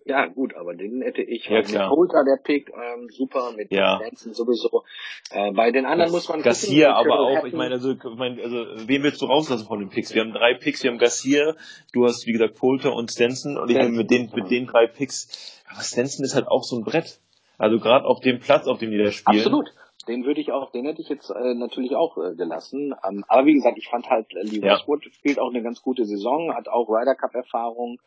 [0.07, 3.99] ja, gut, aber den hätte ich ja, mit Holter der Pick, ähm, super, mit ja.
[3.99, 4.85] Benson sowieso.
[5.33, 8.57] Äh, bei den anderen muss man Garcia aber auch, ich meine, also, ich meine, also,
[8.87, 10.15] wen willst du rauslassen von den Picks?
[10.15, 11.57] Wir haben drei Picks, wir haben Garcia,
[11.93, 15.63] du hast, wie gesagt, Polter und Stenson und ich mit den, mit den drei Picks,
[15.69, 17.19] aber Stenson ist halt auch so ein Brett.
[17.59, 19.39] Also gerade auf dem Platz, auf dem die da spielen.
[19.39, 19.73] Absolut.
[20.07, 22.95] Den würde ich auch, den hätte ich jetzt äh, natürlich auch äh, gelassen.
[23.05, 25.11] Ähm, aber wie gesagt, ich fand halt, äh, Lee Westwood ja.
[25.11, 27.99] spielt auch eine ganz gute Saison, hat auch Ryder Cup Erfahrung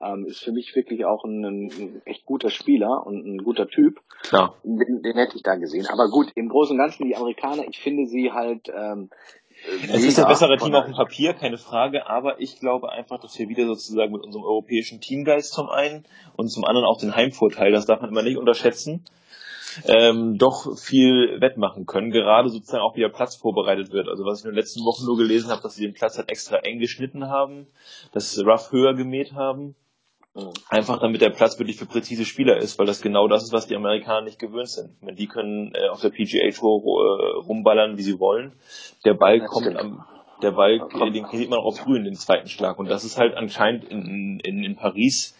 [0.00, 4.00] ähm, ist für mich wirklich auch ein, ein, echt guter Spieler und ein guter Typ.
[4.22, 4.56] Klar.
[4.62, 5.86] Den, den hätte ich da gesehen.
[5.86, 9.10] Aber gut, im Großen und Ganzen die Amerikaner, ich finde sie halt ähm,
[9.88, 13.38] es ist das bessere Team auf dem Papier, keine Frage, aber ich glaube einfach, dass
[13.38, 16.04] wir wieder sozusagen mit unserem europäischen Teamgeist zum einen
[16.36, 19.06] und zum anderen auch den Heimvorteil, das darf man immer nicht unterschätzen,
[19.86, 24.08] ähm, doch viel wettmachen können, gerade sozusagen auch wie der Platz vorbereitet wird.
[24.08, 26.30] Also was ich in den letzten Wochen nur gelesen habe, dass sie den Platz halt
[26.30, 27.66] extra eng geschnitten haben,
[28.12, 29.74] das Rough höher gemäht haben
[30.68, 33.66] Einfach damit der Platz wirklich für präzise Spieler ist, weil das genau das ist, was
[33.66, 34.90] die Amerikaner nicht gewöhnt sind.
[35.00, 38.52] Die können äh, auf der PGA Tour äh, rumballern, wie sie wollen.
[39.04, 40.04] Der Ball das kommt am,
[40.42, 42.78] der Ball, äh, den kriegt man auch aufs Grün, den zweiten Schlag.
[42.78, 45.34] Und das ist halt anscheinend in, in, in Paris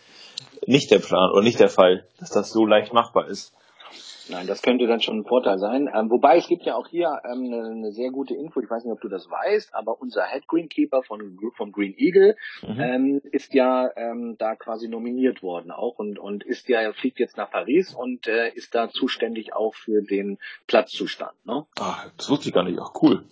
[0.66, 3.52] nicht der Plan oder nicht der Fall, dass das so leicht machbar ist.
[4.28, 5.88] Nein, das könnte dann schon ein Vorteil sein.
[5.92, 8.84] Ähm, wobei es gibt ja auch hier ähm, eine, eine, sehr gute Info, ich weiß
[8.84, 12.80] nicht, ob du das weißt, aber unser Head Greenkeeper von, vom Green Eagle mhm.
[12.80, 17.36] ähm, ist ja ähm, da quasi nominiert worden auch und, und ist ja, fliegt jetzt
[17.36, 21.34] nach Paris und äh, ist da zuständig auch für den Platzzustand.
[21.44, 21.64] Ne?
[21.78, 22.78] Ah, das wusste ich gar nicht.
[22.80, 23.24] Ach, cool.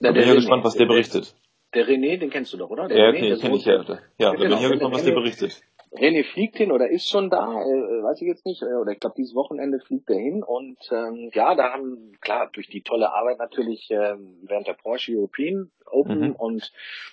[0.00, 1.34] Da bin ich ja gespannt, was der berichtet.
[1.74, 2.86] Der René, den kennst du doch, oder?
[2.86, 3.82] Der ja, René, kenn ich ja.
[4.18, 5.62] Ja, da bin ich ja gespannt, was der berichtet.
[5.94, 9.00] René fliegt hin oder ist schon da, äh, weiß ich jetzt nicht, äh, oder ich
[9.00, 13.12] glaube dieses Wochenende fliegt er hin und ähm, ja, da haben klar durch die tolle
[13.12, 16.32] Arbeit natürlich ähm, während der Porsche European Open mhm.
[16.36, 16.72] und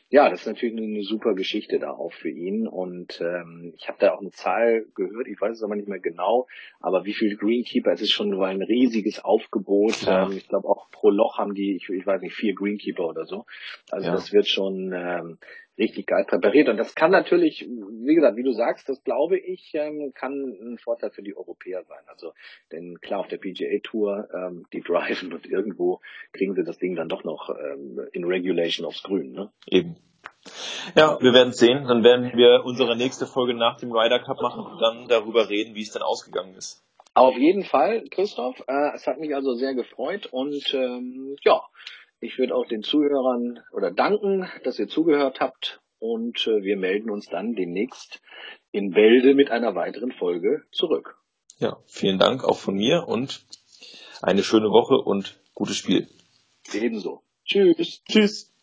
[0.09, 3.97] ja, das ist natürlich eine, super Geschichte da auch für ihn und ähm, ich habe
[3.99, 6.47] da auch eine Zahl gehört, ich weiß es aber nicht mehr genau,
[6.79, 10.25] aber wie viel Greenkeeper, es ist schon ein riesiges Aufgebot, ja.
[10.25, 13.25] ähm, ich glaube auch pro Loch haben die, ich, ich weiß nicht, vier Greenkeeper oder
[13.25, 13.45] so,
[13.91, 14.13] also ja.
[14.13, 15.37] das wird schon ähm,
[15.79, 16.69] richtig geil präpariert.
[16.69, 20.77] Und das kann natürlich, wie gesagt, wie du sagst, das glaube ich, ähm, kann ein
[20.77, 22.03] Vorteil für die Europäer sein.
[22.07, 22.33] Also,
[22.71, 26.01] denn klar, auf der PGA Tour, ähm, die driven und irgendwo
[26.33, 29.31] kriegen sie das Ding dann doch noch ähm, in Regulation aufs Grün.
[29.31, 29.51] Ne?
[29.67, 29.95] Eben.
[30.95, 31.85] Ja, wir werden sehen.
[31.87, 35.75] Dann werden wir unsere nächste Folge nach dem Ryder Cup machen und dann darüber reden,
[35.75, 36.83] wie es dann ausgegangen ist.
[37.13, 38.59] Auf jeden Fall, Christoph.
[38.67, 41.61] Äh, es hat mich also sehr gefreut und ähm, ja,
[42.19, 47.09] ich würde auch den Zuhörern oder danken, dass ihr zugehört habt und äh, wir melden
[47.09, 48.21] uns dann demnächst
[48.71, 51.17] in Bälde mit einer weiteren Folge zurück.
[51.57, 53.45] Ja, vielen Dank auch von mir und
[54.21, 56.07] eine schöne Woche und gutes Spiel.
[56.73, 57.23] Ebenso.
[57.45, 58.01] Tschüss.
[58.05, 58.53] Tschüss.